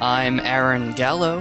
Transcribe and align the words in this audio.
I'm 0.00 0.40
Aaron 0.40 0.92
Gallo, 0.92 1.38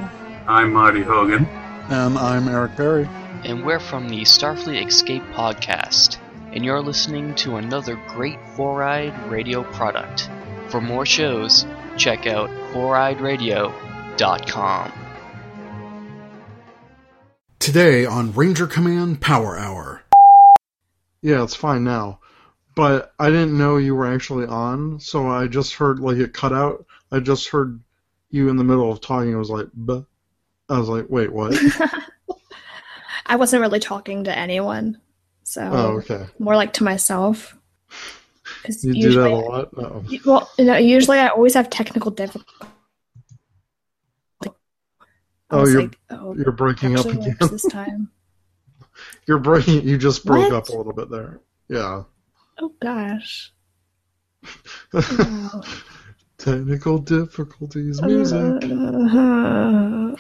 I'm 0.48 0.72
Marty 0.74 1.02
Hogan. 1.02 1.46
And 1.90 2.18
I'm 2.18 2.48
Eric 2.48 2.76
Berry. 2.78 3.10
and 3.44 3.66
we're 3.66 3.80
from 3.80 4.08
the 4.10 4.22
Starfleet 4.22 4.88
Escape 4.88 5.24
podcast, 5.34 6.18
and 6.54 6.64
you're 6.64 6.82
listening 6.82 7.34
to 7.36 7.58
another 7.58 7.96
great 8.10 8.38
Four 8.56 8.84
Eyed 8.84 9.14
Radio 9.32 9.64
product. 9.64 10.30
For 10.70 10.80
more 10.82 11.06
shows, 11.06 11.66
check 11.98 12.26
out 12.28 12.50
foureyedradio.com. 12.74 14.92
Today 17.60 18.06
on 18.06 18.34
Ranger 18.34 18.68
Command 18.68 19.22
Power 19.22 19.58
Hour. 19.58 20.02
Yeah, 21.22 21.44
it's 21.44 21.56
fine 21.56 21.84
now. 21.84 22.20
But 22.76 23.14
I 23.20 23.30
didn't 23.30 23.56
know 23.58 23.78
you 23.78 23.94
were 23.96 24.12
actually 24.12 24.48
on, 24.48 25.00
so 25.00 25.28
I 25.28 25.48
just 25.48 25.76
heard 25.76 26.00
like 26.00 26.18
it 26.18 26.34
cut 26.34 26.52
out. 26.52 26.86
I 27.12 27.20
just 27.20 27.50
heard 27.50 27.80
you 28.34 28.50
in 28.50 28.58
the 28.58 28.64
middle 28.64 28.92
of 28.92 29.00
talking. 29.00 29.34
I 29.34 29.38
was 29.38 29.50
like, 29.52 29.68
Buh. 29.74 30.02
I 30.68 30.80
was 30.80 30.90
like, 30.90 31.06
wait, 31.08 31.32
what? 31.32 31.56
I 33.28 33.36
wasn't 33.36 33.62
really 33.62 33.80
talking 33.80 34.24
to 34.24 34.36
anyone, 34.38 35.00
so 35.44 35.62
oh, 35.72 35.88
okay. 36.00 36.26
more 36.40 36.56
like 36.56 36.74
to 36.74 36.84
myself. 36.84 37.56
'Cause 38.64 38.84
You 38.84 38.94
do 38.96 39.14
that 39.14 39.32
a 39.32 39.36
lot. 39.36 39.70
Oh. 39.78 40.04
well, 40.26 40.50
no, 40.60 40.78
usually 40.78 41.20
I 41.20 41.28
always 41.28 41.54
have 41.54 41.70
technical 41.70 42.12
difficulties. 42.12 42.70
Oh, 45.52 45.68
you're 45.68 45.84
like, 45.84 46.00
oh, 46.10 46.36
you're 46.36 46.52
breaking 46.52 46.98
up 46.98 47.06
again. 47.06 47.38
this 47.40 47.66
time. 47.70 48.10
You're 49.28 49.40
breaking. 49.40 49.88
You 49.88 49.98
just 49.98 50.26
broke 50.26 50.52
What? 50.52 50.54
up 50.54 50.70
a 50.70 50.76
little 50.76 50.94
bit 50.94 51.10
there. 51.10 51.40
Yeah. 51.70 52.04
Oh 52.60 52.74
gosh. 52.82 53.54
Wow. 54.92 55.62
Technical 56.38 56.98
difficulties. 56.98 58.02
Music. 58.02 58.64
Uh, 58.64 60.16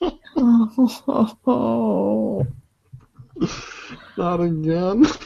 oh, 0.36 2.46
Not 4.16 4.40
again. 4.40 5.06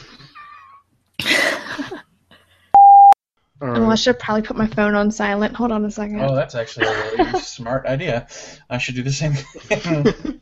All 3.61 3.67
right. 3.67 3.77
Oh, 3.79 3.89
I 3.91 3.95
should 3.95 4.17
probably 4.17 4.41
put 4.41 4.57
my 4.57 4.65
phone 4.67 4.95
on 4.95 5.11
silent. 5.11 5.55
Hold 5.55 5.71
on 5.71 5.85
a 5.85 5.91
second. 5.91 6.19
Oh, 6.21 6.33
that's 6.35 6.55
actually 6.55 6.87
a 6.87 7.11
really 7.11 7.39
smart 7.41 7.85
idea. 7.85 8.27
I 8.69 8.77
should 8.79 8.95
do 8.95 9.03
the 9.03 9.11
same 9.11 9.33
thing. 9.33 10.41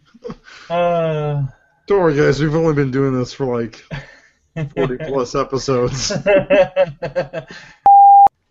uh, 0.70 1.44
Don't 1.88 2.00
worry, 2.00 2.16
guys. 2.16 2.40
We've 2.42 2.56
only 2.56 2.74
been 2.76 2.92
doing 2.92 3.14
this 3.18 3.34
for 3.34 3.62
like 3.62 3.84
40 4.76 4.98
plus 5.08 5.36
episodes. 5.36 6.14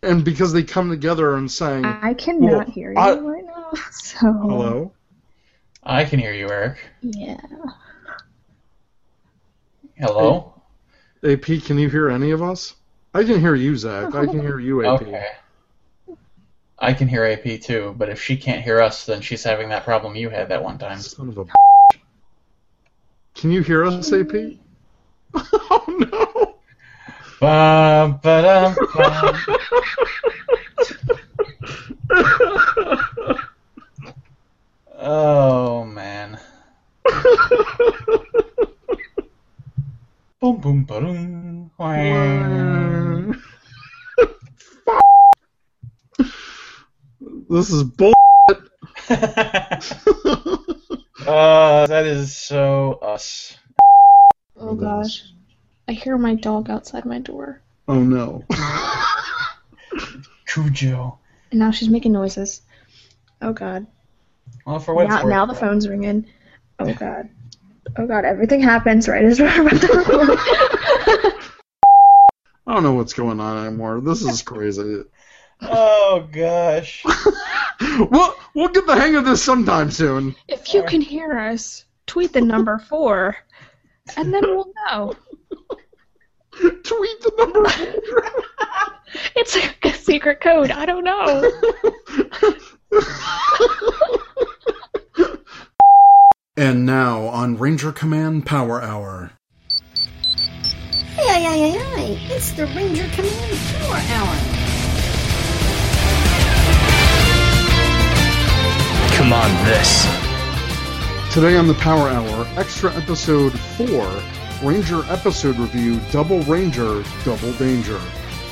And 0.02 0.24
because 0.24 0.52
they 0.52 0.62
come 0.62 0.90
together 0.90 1.34
and 1.36 1.50
saying, 1.50 1.84
I 1.84 2.14
cannot 2.14 2.50
Well, 2.50 2.60
hear 2.66 2.92
you 2.92 2.98
I- 2.98 3.18
right 3.18 3.44
now. 3.44 3.72
So 3.90 4.32
hello? 4.32 4.92
I 5.82 6.04
can 6.04 6.18
hear 6.18 6.32
you, 6.32 6.48
Eric. 6.50 6.78
Yeah. 7.02 7.40
Hello. 9.98 10.54
AP, 11.24 11.62
can 11.64 11.78
you 11.78 11.88
hear 11.90 12.08
any 12.08 12.30
of 12.30 12.42
us? 12.42 12.74
I 13.14 13.24
can 13.24 13.40
hear 13.40 13.54
you, 13.54 13.76
Zach. 13.76 14.14
I 14.14 14.26
can 14.26 14.40
hear 14.40 14.58
you, 14.58 14.84
AP. 14.84 15.02
Okay. 15.02 15.26
I 16.78 16.92
can 16.92 17.08
hear 17.08 17.24
AP 17.24 17.60
too, 17.60 17.94
but 17.98 18.08
if 18.08 18.22
she 18.22 18.36
can't 18.36 18.62
hear 18.62 18.80
us, 18.80 19.04
then 19.04 19.20
she's 19.20 19.42
having 19.42 19.68
that 19.70 19.84
problem 19.84 20.14
you 20.14 20.30
had 20.30 20.48
that 20.50 20.62
one 20.62 20.78
time. 20.78 21.00
Son 21.00 21.28
of 21.28 21.38
a 21.38 21.44
Can 23.34 23.50
you 23.50 23.62
hear 23.62 23.84
us, 23.84 24.12
AP? 24.12 24.32
oh, 25.34 25.84
no. 25.88 26.27
Bum, 27.40 28.18
ba-dum, 28.20 28.74
bum. 28.92 29.34
Oh 34.98 35.84
man. 35.84 36.40
Boom 40.40 40.56
boom 40.60 40.84
ba-dum. 40.84 41.70
This 47.50 47.70
is 47.70 47.84
bull. 47.84 48.14
uh, 49.10 49.76
that 51.86 52.04
is 52.04 52.36
so 52.36 52.98
us. 53.00 53.56
Oh 54.56 54.74
gosh. 54.74 55.32
I 55.88 55.92
hear 55.92 56.18
my 56.18 56.34
dog 56.34 56.68
outside 56.68 57.06
my 57.06 57.18
door. 57.18 57.62
oh, 57.88 58.00
no. 58.00 58.44
Cujo. 60.46 61.18
And 61.50 61.60
now 61.60 61.70
she's 61.70 61.88
making 61.88 62.12
noises. 62.12 62.60
Oh 63.40 63.52
god. 63.52 63.86
Well, 64.66 64.78
for 64.78 64.94
what 64.94 65.08
Now, 65.08 65.22
now 65.22 65.46
the 65.46 65.54
phone's 65.54 65.88
ringing. 65.88 66.26
Oh 66.78 66.92
god. 66.92 67.30
Oh 67.96 68.06
god, 68.06 68.24
everything 68.24 68.60
happens 68.60 69.08
right 69.08 69.24
as 69.24 69.40
we're 69.40 69.62
about 69.62 69.80
to 69.80 69.86
record. 69.86 70.38
I 72.66 72.74
don't 72.74 72.82
know 72.82 72.92
what's 72.92 73.14
going 73.14 73.40
on 73.40 73.66
anymore. 73.66 74.00
This 74.00 74.22
is 74.22 74.42
crazy. 74.42 75.04
Oh 75.62 76.28
gosh. 76.30 77.02
we'll, 78.10 78.34
we'll 78.54 78.68
get 78.68 78.86
the 78.86 78.94
hang 78.94 79.16
of 79.16 79.24
this 79.24 79.42
sometime 79.42 79.90
soon. 79.90 80.34
if 80.48 80.74
you 80.74 80.82
can 80.82 81.00
hear 81.00 81.38
us, 81.38 81.84
tweet 82.06 82.32
the 82.34 82.42
number 82.42 82.78
four, 82.78 83.36
and 84.16 84.34
then 84.34 84.42
we'll 84.42 84.72
know. 84.90 85.14
Tweet 86.88 87.20
the 87.20 87.32
number. 87.36 87.68
It's 89.36 89.54
like 89.54 89.84
a 89.84 89.92
secret 89.92 90.40
code. 90.40 90.70
I 90.70 90.84
don't 90.84 91.04
know. 91.04 91.50
and 96.56 96.84
now 96.84 97.26
on 97.26 97.56
Ranger 97.56 97.92
Command 97.92 98.44
Power 98.46 98.82
Hour. 98.82 99.32
Hey, 101.14 101.26
hey, 101.26 101.42
hey, 101.42 101.70
hey, 101.70 102.14
hey, 102.14 102.34
it's 102.34 102.52
the 102.52 102.66
Ranger 102.66 103.08
Command 103.14 103.58
Power 103.78 104.00
Hour. 104.14 104.36
Come 109.16 109.32
on, 109.32 109.64
this. 109.64 110.04
Today 111.32 111.56
on 111.56 111.66
the 111.66 111.74
Power 111.74 112.08
Hour, 112.08 112.46
extra 112.56 112.94
episode 112.94 113.58
4, 113.58 114.22
Ranger 114.62 115.04
episode 115.04 115.56
review 115.56 116.00
Double 116.10 116.40
Ranger, 116.42 117.04
Double 117.24 117.52
Danger, 117.52 118.00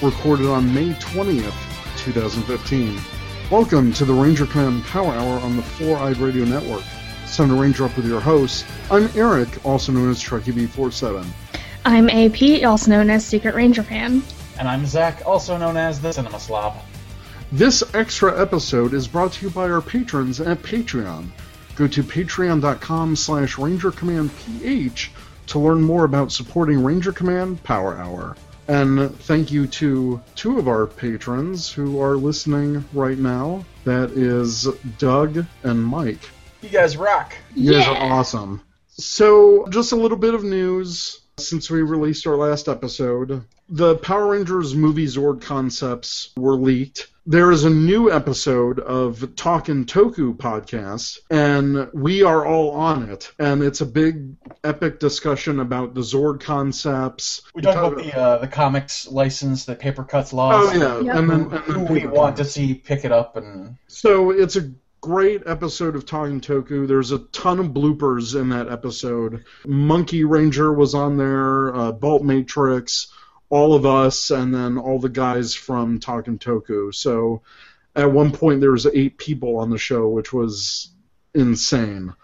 recorded 0.01 0.47
on 0.47 0.73
May 0.73 0.91
20th, 0.91 1.53
2015. 1.99 2.97
Welcome 3.51 3.93
to 3.95 4.05
the 4.05 4.13
Ranger 4.13 4.47
Command 4.47 4.85
Power 4.85 5.13
Hour 5.13 5.41
on 5.41 5.57
the 5.57 5.65
Four 5.65 5.99
Eyed 5.99 6.19
Radio 6.19 6.45
Network. 6.45 6.85
It's 7.25 7.37
time 7.37 7.49
to 7.49 7.57
Ranger 7.57 7.87
up 7.87 7.97
with 7.97 8.07
your 8.07 8.21
hosts. 8.21 8.65
I'm 8.89 9.11
Eric, 9.17 9.49
also 9.67 9.91
known 9.91 10.09
as 10.09 10.23
Trekkie 10.23 10.53
B47. 10.53 11.27
I'm 11.85 12.09
AP, 12.09 12.65
also 12.65 12.89
known 12.89 13.11
as 13.11 13.27
Secret 13.27 13.57
Ranger 13.57 13.83
Fan. 13.83 14.23
And 14.61 14.69
I'm 14.69 14.87
Zach, 14.87 15.23
also 15.27 15.57
known 15.57 15.77
as 15.77 16.01
the 16.01 16.13
Cinema 16.13 16.39
Slob. 16.39 16.77
This 17.51 17.83
extra 17.95 18.41
episode 18.41 18.95
is 18.95 19.09
brought 19.09 19.33
to 19.33 19.47
you 19.47 19.51
by 19.51 19.69
our 19.69 19.81
patrons 19.81 20.41
at 20.41 20.63
Patreon. 20.63 21.31
Go 21.75 21.89
to 21.89 22.05
patreon.com 22.05 23.17
slash 23.17 23.57
rangercommandph 23.57 25.11
to 25.47 25.59
learn 25.59 25.83
more 25.83 26.05
about 26.05 26.33
supporting 26.33 26.83
Ranger 26.83 27.13
Command 27.13 27.63
Power 27.63 27.97
Hour. 27.97 28.37
And 28.69 29.15
thank 29.21 29.53
you 29.53 29.67
to 29.69 30.21
two 30.35 30.59
of 30.59 30.67
our 30.67 30.87
patrons 30.87 31.71
who 31.71 32.01
are 32.01 32.17
listening 32.17 32.85
right 32.93 33.19
now. 33.19 33.65
That 33.85 34.11
is 34.11 34.67
Doug 34.99 35.47
and 35.63 35.85
Mike. 35.85 36.29
You 36.63 36.69
guys 36.69 36.97
rock. 36.97 37.37
You 37.55 37.73
guys 37.73 37.87
are 37.87 37.97
awesome. 37.97 38.63
So, 38.89 39.67
just 39.69 39.93
a 39.93 39.97
little 39.97 40.17
bit 40.17 40.35
of 40.35 40.43
news 40.43 41.21
since 41.39 41.71
we 41.71 41.83
released 41.83 42.27
our 42.27 42.37
last 42.37 42.67
episode. 42.67 43.45
The 43.69 43.97
Power 43.97 44.29
Rangers 44.29 44.75
movie 44.75 45.07
Zord 45.07 45.43
concepts 45.43 46.33
were 46.37 46.55
leaked. 46.57 47.09
There 47.29 47.51
is 47.51 47.65
a 47.65 47.71
new 47.71 48.13
episode 48.13 48.79
of 48.79 49.35
Talkin' 49.35 49.87
Toku 49.87 50.37
podcast, 50.37 51.19
and 51.29 51.89
we 51.93 52.23
are 52.23 52.47
all 52.47 52.71
on 52.71 53.11
it. 53.11 53.33
And 53.41 53.65
it's 53.65 53.81
a 53.81 53.87
big, 53.87 54.37
epic 54.63 55.01
discussion 55.01 55.59
about 55.59 55.93
the 55.95 56.03
Zord 56.03 56.41
concepts. 56.41 57.43
We 57.53 57.63
talk 57.63 57.75
about 57.77 57.97
the 57.97 58.17
uh, 58.17 58.39
the 58.39 58.47
comics 58.47 59.09
license, 59.09 59.65
the 59.65 59.75
Papercutz 59.75 60.33
laws. 60.33 60.69
Oh 60.73 60.73
yeah, 60.73 61.01
Yep. 61.01 61.17
and 61.17 61.31
then, 61.31 61.41
Who, 61.51 61.57
and 61.57 61.65
who 61.65 61.73
then 61.73 61.93
we 61.93 62.07
want 62.07 62.37
cuts. 62.37 62.49
to 62.49 62.53
see 62.61 62.75
pick 62.75 63.05
it 63.05 63.11
up 63.11 63.37
and 63.37 63.77
So 63.89 64.31
it's 64.31 64.55
a 64.55 64.71
great 65.01 65.43
episode 65.47 65.97
of 65.97 66.07
Talking 66.07 66.41
Toku. 66.41 66.87
There's 66.87 67.11
a 67.11 67.19
ton 67.19 67.59
of 67.59 67.67
bloopers 67.67 68.41
in 68.41 68.51
that 68.51 68.69
episode. 68.71 69.45
Monkey 69.67 70.23
Ranger 70.23 70.73
was 70.73 70.95
on 70.95 71.17
there, 71.17 71.75
uh, 71.75 71.91
Bolt 71.91 72.23
Matrix, 72.23 73.09
all 73.49 73.75
of 73.75 73.87
us, 73.87 74.31
and 74.31 74.55
then 74.55 74.79
all 74.79 74.99
the 74.99 75.09
guys 75.09 75.55
from 75.55 76.01
Talking 76.01 76.39
Toku. 76.39 76.95
So 76.95 77.43
at 77.95 78.11
one 78.11 78.33
point 78.33 78.61
there 78.61 78.73
was 78.73 78.87
eight 78.87 79.19
people 79.19 79.57
on 79.59 79.71
the 79.71 79.79
show, 79.79 80.09
which 80.09 80.33
was 80.33 80.91
insane. 81.35 82.15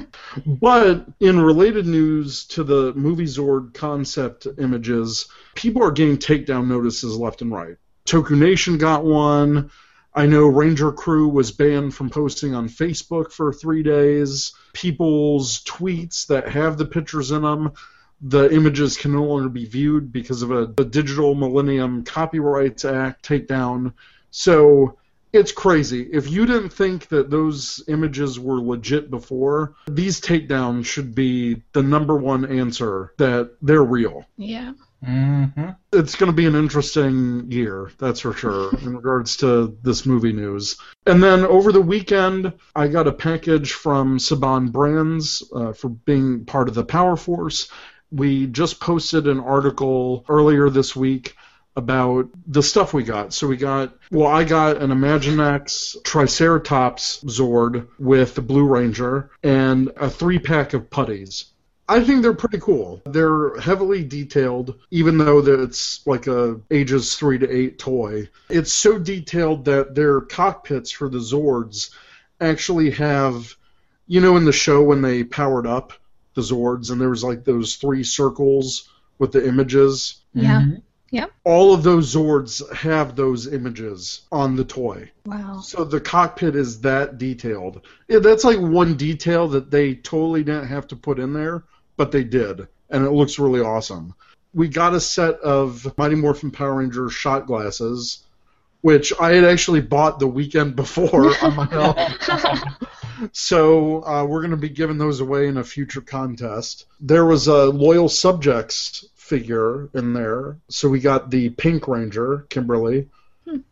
but 0.46 1.06
in 1.20 1.40
related 1.40 1.86
news 1.86 2.44
to 2.46 2.64
the 2.64 2.92
movie 2.94 3.26
Zord 3.26 3.74
concept 3.74 4.46
images, 4.58 5.28
people 5.54 5.82
are 5.82 5.92
getting 5.92 6.16
takedown 6.16 6.66
notices 6.66 7.16
left 7.16 7.42
and 7.42 7.52
right. 7.52 7.76
Toku 8.06 8.36
Nation 8.36 8.78
got 8.78 9.04
one. 9.04 9.70
I 10.14 10.26
know 10.26 10.46
Ranger 10.46 10.92
Crew 10.92 11.28
was 11.28 11.52
banned 11.52 11.94
from 11.94 12.10
posting 12.10 12.54
on 12.54 12.68
Facebook 12.68 13.32
for 13.32 13.52
three 13.52 13.82
days. 13.82 14.52
People's 14.74 15.62
tweets 15.64 16.26
that 16.26 16.48
have 16.48 16.76
the 16.76 16.84
pictures 16.84 17.30
in 17.30 17.42
them, 17.42 17.72
the 18.22 18.52
images 18.52 18.96
can 18.96 19.12
no 19.12 19.24
longer 19.24 19.48
be 19.48 19.66
viewed 19.66 20.12
because 20.12 20.42
of 20.42 20.50
a, 20.50 20.62
a 20.62 20.84
Digital 20.84 21.34
Millennium 21.34 22.04
Copyrights 22.04 22.84
Act 22.84 23.28
takedown. 23.28 23.92
So 24.30 24.98
it's 25.32 25.52
crazy. 25.52 26.08
If 26.12 26.30
you 26.30 26.46
didn't 26.46 26.72
think 26.72 27.08
that 27.08 27.30
those 27.30 27.82
images 27.88 28.38
were 28.38 28.60
legit 28.60 29.10
before, 29.10 29.74
these 29.88 30.20
takedowns 30.20 30.84
should 30.84 31.14
be 31.14 31.62
the 31.72 31.82
number 31.82 32.16
one 32.16 32.44
answer 32.44 33.14
that 33.18 33.56
they're 33.62 33.82
real. 33.82 34.26
Yeah. 34.36 34.72
Mm-hmm. 35.06 35.70
It's 35.92 36.14
going 36.14 36.30
to 36.30 36.36
be 36.36 36.46
an 36.46 36.54
interesting 36.54 37.50
year, 37.50 37.90
that's 37.98 38.20
for 38.20 38.32
sure, 38.32 38.76
in 38.82 38.94
regards 38.94 39.36
to 39.38 39.76
this 39.82 40.06
movie 40.06 40.32
news. 40.32 40.76
And 41.06 41.22
then 41.22 41.44
over 41.44 41.72
the 41.72 41.80
weekend, 41.80 42.52
I 42.76 42.88
got 42.88 43.08
a 43.08 43.12
package 43.12 43.72
from 43.72 44.18
Saban 44.18 44.70
Brands 44.70 45.42
uh, 45.54 45.72
for 45.72 45.88
being 45.88 46.44
part 46.44 46.68
of 46.68 46.74
the 46.74 46.84
Power 46.84 47.16
Force. 47.16 47.68
We 48.12 48.46
just 48.46 48.78
posted 48.78 49.26
an 49.26 49.40
article 49.40 50.24
earlier 50.28 50.68
this 50.68 50.94
week 50.94 51.34
about 51.74 52.28
the 52.46 52.62
stuff 52.62 52.92
we 52.92 53.02
got. 53.02 53.32
So 53.32 53.46
we 53.46 53.56
got, 53.56 53.96
well, 54.10 54.28
I 54.28 54.44
got 54.44 54.76
an 54.76 54.90
Imaginext 54.90 56.04
Triceratops 56.04 57.24
Zord 57.24 57.88
with 57.98 58.34
the 58.34 58.42
Blue 58.42 58.66
Ranger 58.66 59.30
and 59.42 59.90
a 59.96 60.10
three 60.10 60.38
pack 60.38 60.74
of 60.74 60.90
putties. 60.90 61.46
I 61.88 62.04
think 62.04 62.22
they're 62.22 62.32
pretty 62.32 62.58
cool. 62.58 63.02
They're 63.04 63.58
heavily 63.58 64.04
detailed, 64.04 64.78
even 64.90 65.18
though 65.18 65.38
it's 65.38 66.06
like 66.06 66.26
a 66.26 66.60
ages 66.70 67.16
three 67.16 67.38
to 67.38 67.50
eight 67.50 67.78
toy. 67.78 68.28
It's 68.48 68.72
so 68.72 68.98
detailed 68.98 69.64
that 69.64 69.94
their 69.94 70.20
cockpits 70.20 70.90
for 70.90 71.08
the 71.08 71.18
Zords 71.18 71.90
actually 72.40 72.90
have, 72.92 73.54
you 74.06 74.20
know, 74.20 74.36
in 74.36 74.44
the 74.44 74.52
show 74.52 74.82
when 74.82 75.02
they 75.02 75.24
powered 75.24 75.66
up 75.66 75.92
the 76.34 76.42
Zords 76.42 76.90
and 76.90 77.00
there 77.00 77.10
was 77.10 77.24
like 77.24 77.44
those 77.44 77.76
three 77.76 78.04
circles 78.04 78.88
with 79.18 79.32
the 79.32 79.46
images 79.46 80.22
Yeah. 80.34 80.62
Mm-hmm. 80.62 81.24
all 81.44 81.74
of 81.74 81.82
those 81.82 82.14
Zords 82.14 82.62
have 82.74 83.14
those 83.16 83.46
images 83.52 84.22
on 84.32 84.56
the 84.56 84.64
toy. 84.64 85.10
Wow. 85.26 85.60
So 85.60 85.84
the 85.84 86.00
cockpit 86.00 86.56
is 86.56 86.80
that 86.80 87.18
detailed. 87.18 87.82
Yeah, 88.08 88.20
that's 88.20 88.44
like 88.44 88.58
one 88.58 88.96
detail 88.96 89.46
that 89.48 89.70
they 89.70 89.94
totally 89.96 90.42
didn't 90.42 90.68
have 90.68 90.86
to 90.88 90.96
put 90.96 91.18
in 91.18 91.32
there, 91.34 91.64
but 91.96 92.12
they 92.12 92.24
did, 92.24 92.66
and 92.90 93.04
it 93.04 93.10
looks 93.10 93.38
really 93.38 93.60
awesome. 93.60 94.14
We 94.54 94.68
got 94.68 94.94
a 94.94 95.00
set 95.00 95.34
of 95.40 95.96
Mighty 95.98 96.14
Morphin 96.14 96.50
Power 96.50 96.76
Ranger 96.76 97.08
shot 97.10 97.46
glasses, 97.46 98.24
which 98.80 99.12
I 99.20 99.32
had 99.34 99.44
actually 99.44 99.80
bought 99.82 100.18
the 100.18 100.26
weekend 100.26 100.76
before 100.82 101.32
on 101.44 101.56
my 101.56 101.68
own. 101.72 101.94
so 103.32 104.04
uh, 104.04 104.24
we're 104.24 104.40
going 104.40 104.50
to 104.52 104.56
be 104.56 104.68
giving 104.68 104.98
those 104.98 105.20
away 105.20 105.48
in 105.48 105.56
a 105.56 105.64
future 105.64 106.00
contest. 106.00 106.86
There 107.00 107.24
was 107.24 107.46
a 107.48 107.66
Loyal 107.66 108.08
Subjects 108.08 109.04
figure 109.14 109.88
in 109.94 110.12
there, 110.12 110.58
so 110.68 110.88
we 110.88 111.00
got 111.00 111.30
the 111.30 111.50
Pink 111.50 111.88
Ranger, 111.88 112.46
Kimberly, 112.50 113.08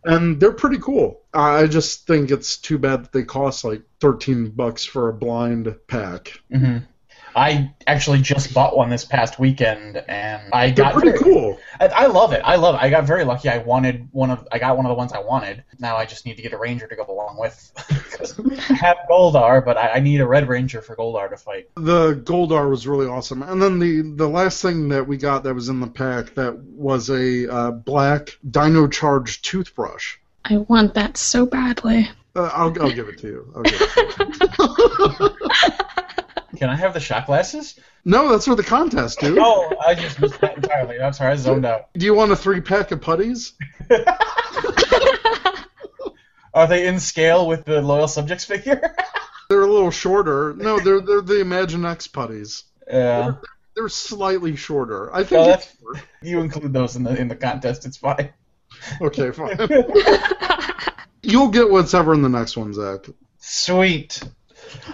and 0.04 0.40
they're 0.40 0.52
pretty 0.52 0.78
cool. 0.78 1.20
I 1.32 1.66
just 1.66 2.06
think 2.06 2.31
it's 2.31 2.56
too 2.56 2.78
bad 2.78 3.04
that 3.04 3.12
they 3.12 3.22
cost 3.25 3.64
like 3.64 3.82
thirteen 4.00 4.50
bucks 4.50 4.84
for 4.84 5.08
a 5.08 5.12
blind 5.12 5.75
pack. 5.87 6.40
hmm 6.52 6.78
I 7.32 7.72
actually 7.87 8.19
just 8.22 8.52
bought 8.52 8.76
one 8.76 8.90
this 8.90 9.04
past 9.04 9.38
weekend, 9.38 9.96
and 10.08 10.42
I 10.52 10.72
They're 10.72 10.87
got 10.87 10.94
pretty 10.94 11.10
very- 11.16 11.22
cool. 11.22 11.60
I, 11.78 11.87
I 11.87 12.06
love 12.06 12.32
it. 12.32 12.40
I 12.44 12.56
love 12.56 12.75
it. 12.75 12.78
I 12.82 12.90
got 12.90 13.04
very 13.04 13.22
lucky. 13.25 13.48
I 13.48 13.58
wanted 13.58 14.08
one 14.10 14.32
of. 14.32 14.48
I 14.50 14.58
got 14.58 14.76
one 14.76 14.84
of 14.84 14.90
the 14.90 14.96
ones 14.96 15.12
I 15.12 15.20
wanted. 15.20 15.62
Now 15.78 15.96
I 15.96 16.06
just 16.06 16.26
need 16.26 16.34
to 16.38 16.42
get 16.42 16.52
a 16.52 16.58
ranger 16.58 16.88
to 16.88 16.96
go 16.96 17.04
along 17.08 17.37
with. 17.38 17.72
'Cause 18.20 18.38
I 18.70 18.75
have 18.75 18.99
Goldar, 19.08 19.64
but 19.64 19.76
I, 19.76 19.94
I 19.94 20.00
need 20.00 20.20
a 20.20 20.26
red 20.26 20.49
ranger 20.49 20.81
for 20.82 20.94
Goldar 20.94 21.28
to 21.31 21.37
fight. 21.37 21.69
The 21.76 22.14
Goldar 22.14 22.69
was 22.70 22.87
really 22.87 23.06
awesome, 23.06 23.43
and 23.43 23.61
then 23.61 23.78
the 23.78 24.02
the 24.02 24.28
last 24.28 24.62
thing 24.62 24.88
that 24.90 25.06
we 25.06 25.17
got 25.17 25.43
that 25.44 25.55
was 25.55 25.69
in 25.69 25.81
the 25.81 25.87
pack 25.87 26.34
that 26.34 26.56
was 26.58 27.11
a 27.11 27.50
uh, 27.52 27.70
black 27.72 28.38
Dino 28.49 28.87
Charge 28.87 29.43
toothbrush. 29.43 30.17
I 30.44 30.58
want 30.58 30.94
that 30.94 31.17
so 31.17 31.46
badly. 31.46 32.08
Uh, 32.37 32.50
I'll 32.52 32.82
I'll 32.82 32.93
give 32.93 33.08
it 33.08 33.19
to 33.19 33.26
you. 33.26 33.52
I'll 33.56 33.62
give 33.62 33.81
it 33.81 33.88
to 33.94 35.37
you. 35.40 35.61
Can 36.58 36.69
I 36.69 36.76
have 36.76 36.93
the 36.93 37.00
shot 37.00 37.26
glasses? 37.26 37.78
no, 38.05 38.28
that's 38.31 38.44
for 38.46 38.55
the 38.55 38.62
contest, 38.62 39.20
dude. 39.20 39.38
Oh, 39.38 39.73
I 39.87 39.94
just 39.94 40.20
missed 40.20 40.40
that 40.40 40.56
entirely. 40.56 41.00
I'm 41.00 41.12
sorry, 41.12 41.32
I 41.32 41.37
zoned 41.37 41.64
out. 41.66 41.88
Do 41.94 42.05
you 42.05 42.14
want 42.14 42.32
a 42.32 42.37
three 42.37 42.61
pack 42.61 42.90
of 42.90 43.00
putties? 43.00 43.52
Are 46.61 46.67
they 46.67 46.87
in 46.87 47.01
scale 47.01 47.47
with 47.47 47.65
the 47.65 47.81
loyal 47.81 48.07
subjects 48.07 48.45
figure? 48.45 48.95
They're 49.49 49.62
a 49.62 49.67
little 49.67 49.91
shorter. 49.91 50.55
No, 50.55 50.79
they're 50.79 51.01
they're 51.01 51.23
the 51.23 51.43
Imaginext 51.43 52.12
putties. 52.12 52.65
yeah. 52.87 53.33
They're 53.75 53.89
slightly 53.89 54.57
shorter. 54.57 55.12
I 55.12 55.25
think. 55.25 55.67
Well, 55.83 56.03
you 56.23 56.41
include 56.41 56.73
those 56.75 56.97
in 56.97 57.03
the 57.03 57.19
in 57.19 57.29
the 57.29 57.35
contest. 57.35 57.87
It's 57.87 57.97
fine. 57.97 58.33
okay, 59.01 59.31
fine. 59.31 59.57
You'll 61.23 61.49
get 61.49 61.71
whatever 61.71 62.12
in 62.12 62.21
the 62.21 62.29
next 62.29 62.59
one, 62.59 62.75
Zach. 62.75 63.07
Sweet. 63.39 64.23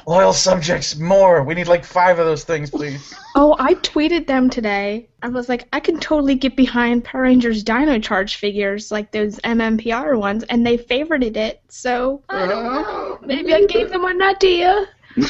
Loyal 0.06 0.32
subjects, 0.32 0.96
more. 0.96 1.42
We 1.42 1.54
need 1.54 1.68
like 1.68 1.84
five 1.84 2.18
of 2.18 2.26
those 2.26 2.44
things, 2.44 2.70
please. 2.70 3.14
Oh, 3.34 3.56
I 3.58 3.74
tweeted 3.74 4.26
them 4.26 4.48
today. 4.50 5.08
I 5.22 5.28
was 5.28 5.48
like, 5.48 5.66
I 5.72 5.80
can 5.80 5.98
totally 6.00 6.34
get 6.36 6.56
behind 6.56 7.04
Power 7.04 7.22
Rangers 7.22 7.62
Dino 7.62 7.98
Charge 7.98 8.36
figures, 8.36 8.90
like 8.90 9.10
those 9.12 9.38
MMPR 9.40 10.18
ones, 10.18 10.44
and 10.44 10.64
they 10.66 10.78
favorited 10.78 11.36
it. 11.36 11.60
So 11.68 12.22
I 12.28 12.46
don't 12.46 12.64
know. 12.64 13.18
Maybe 13.22 13.52
I 13.54 13.66
gave 13.66 13.90
them 13.90 14.04
an 14.04 14.22
idea. 14.22 14.86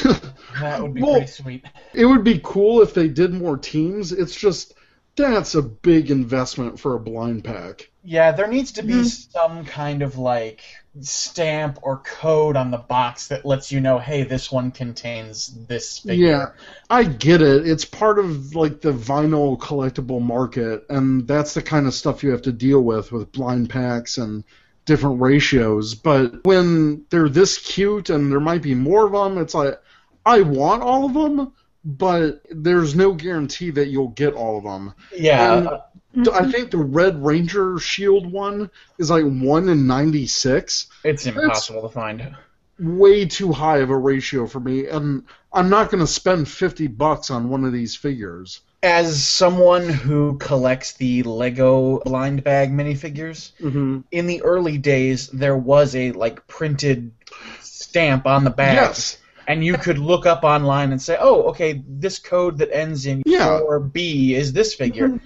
That 0.59 0.81
would 0.81 0.95
be 0.95 1.01
Well- 1.03 1.13
pretty 1.17 1.27
sweet. 1.27 1.65
It 1.93 2.05
would 2.05 2.23
be 2.23 2.41
cool 2.43 2.81
if 2.81 2.93
they 2.95 3.07
did 3.07 3.31
more 3.31 3.57
teams. 3.57 4.11
It's 4.11 4.35
just 4.35 4.73
that's 5.15 5.53
a 5.55 5.61
big 5.61 6.09
investment 6.11 6.79
for 6.79 6.95
a 6.95 6.99
blind 6.99 7.43
pack. 7.43 7.89
Yeah, 8.03 8.31
there 8.31 8.47
needs 8.47 8.71
to 8.73 8.83
be 8.83 8.93
Mhm. 8.93 9.31
some 9.31 9.65
kind 9.65 10.01
of 10.01 10.17
like 10.17 10.61
stamp 11.01 11.79
or 11.81 11.97
code 11.97 12.55
on 12.55 12.71
the 12.71 12.77
box 12.77 13.27
that 13.27 13.45
lets 13.45 13.71
you 13.71 13.79
know, 13.79 13.99
hey, 13.99 14.23
this 14.23 14.51
one 14.51 14.71
contains 14.71 15.47
this 15.67 15.99
figure. 15.99 16.27
Yeah, 16.27 16.45
I 16.89 17.03
get 17.03 17.41
it. 17.41 17.67
It's 17.67 17.85
part 17.85 18.19
of 18.19 18.55
like 18.55 18.81
the 18.81 18.93
vinyl 18.93 19.57
collectible 19.57 20.21
market, 20.21 20.85
and 20.89 21.27
that's 21.27 21.53
the 21.53 21.61
kind 21.61 21.87
of 21.87 21.93
stuff 21.93 22.23
you 22.23 22.31
have 22.31 22.43
to 22.43 22.51
deal 22.51 22.81
with 22.81 23.11
with 23.11 23.31
blind 23.31 23.69
packs 23.69 24.17
and 24.17 24.43
different 24.85 25.21
ratios. 25.21 25.93
But 25.95 26.45
when 26.45 27.05
they're 27.09 27.29
this 27.29 27.57
cute 27.57 28.09
and 28.09 28.31
there 28.31 28.39
might 28.39 28.61
be 28.61 28.73
more 28.73 29.05
of 29.05 29.11
them, 29.11 29.37
it's 29.37 29.53
like 29.53 29.79
I 30.25 30.41
want 30.41 30.81
all 30.81 31.05
of 31.05 31.13
them, 31.13 31.53
but 31.85 32.41
there's 32.49 32.95
no 32.95 33.13
guarantee 33.13 33.69
that 33.71 33.87
you'll 33.87 34.09
get 34.09 34.33
all 34.33 34.57
of 34.57 34.63
them. 34.63 34.93
Yeah. 35.15 35.57
And 35.57 35.69
I 36.17 36.51
think 36.51 36.71
the 36.71 36.77
Red 36.77 37.23
Ranger 37.23 37.77
Shield 37.79 38.31
one 38.31 38.69
is 38.97 39.09
like 39.09 39.25
one 39.25 39.69
in 39.69 39.85
ninety 39.85 40.25
six. 40.27 40.87
it's 41.03 41.25
impossible 41.25 41.81
to 41.83 41.89
find. 41.89 42.35
Way 42.79 43.25
too 43.25 43.51
high 43.51 43.77
of 43.77 43.89
a 43.89 43.97
ratio 43.97 44.45
for 44.45 44.59
me, 44.59 44.85
and 44.87 45.23
I'm 45.51 45.69
not 45.69 45.89
going 45.89 46.01
to 46.01 46.07
spend 46.07 46.47
fifty 46.47 46.87
bucks 46.87 47.31
on 47.31 47.49
one 47.49 47.65
of 47.65 47.73
these 47.73 47.95
figures. 47.95 48.61
As 48.83 49.23
someone 49.23 49.89
who 49.89 50.37
collects 50.37 50.93
the 50.93 51.23
Lego 51.23 51.99
blind 51.99 52.43
bag 52.43 52.71
minifigures, 52.71 53.51
hmm 53.59 54.01
in 54.11 54.27
the 54.27 54.41
early 54.43 54.77
days 54.77 55.27
there 55.29 55.57
was 55.57 55.95
a 55.95 56.11
like 56.11 56.45
printed 56.47 57.11
stamp 57.59 58.27
on 58.27 58.43
the 58.43 58.51
bag. 58.51 58.75
Yes, 58.75 59.17
and 59.47 59.63
you 59.65 59.75
could 59.77 59.97
look 59.97 60.25
up 60.27 60.43
online 60.43 60.91
and 60.91 61.01
say, 61.01 61.17
"Oh, 61.19 61.43
okay, 61.49 61.83
this 61.87 62.19
code 62.19 62.59
that 62.59 62.69
ends 62.71 63.07
in 63.07 63.23
Yeah. 63.25 63.59
4B 63.59 64.33
is 64.33 64.53
this 64.53 64.75
figure." 64.75 65.19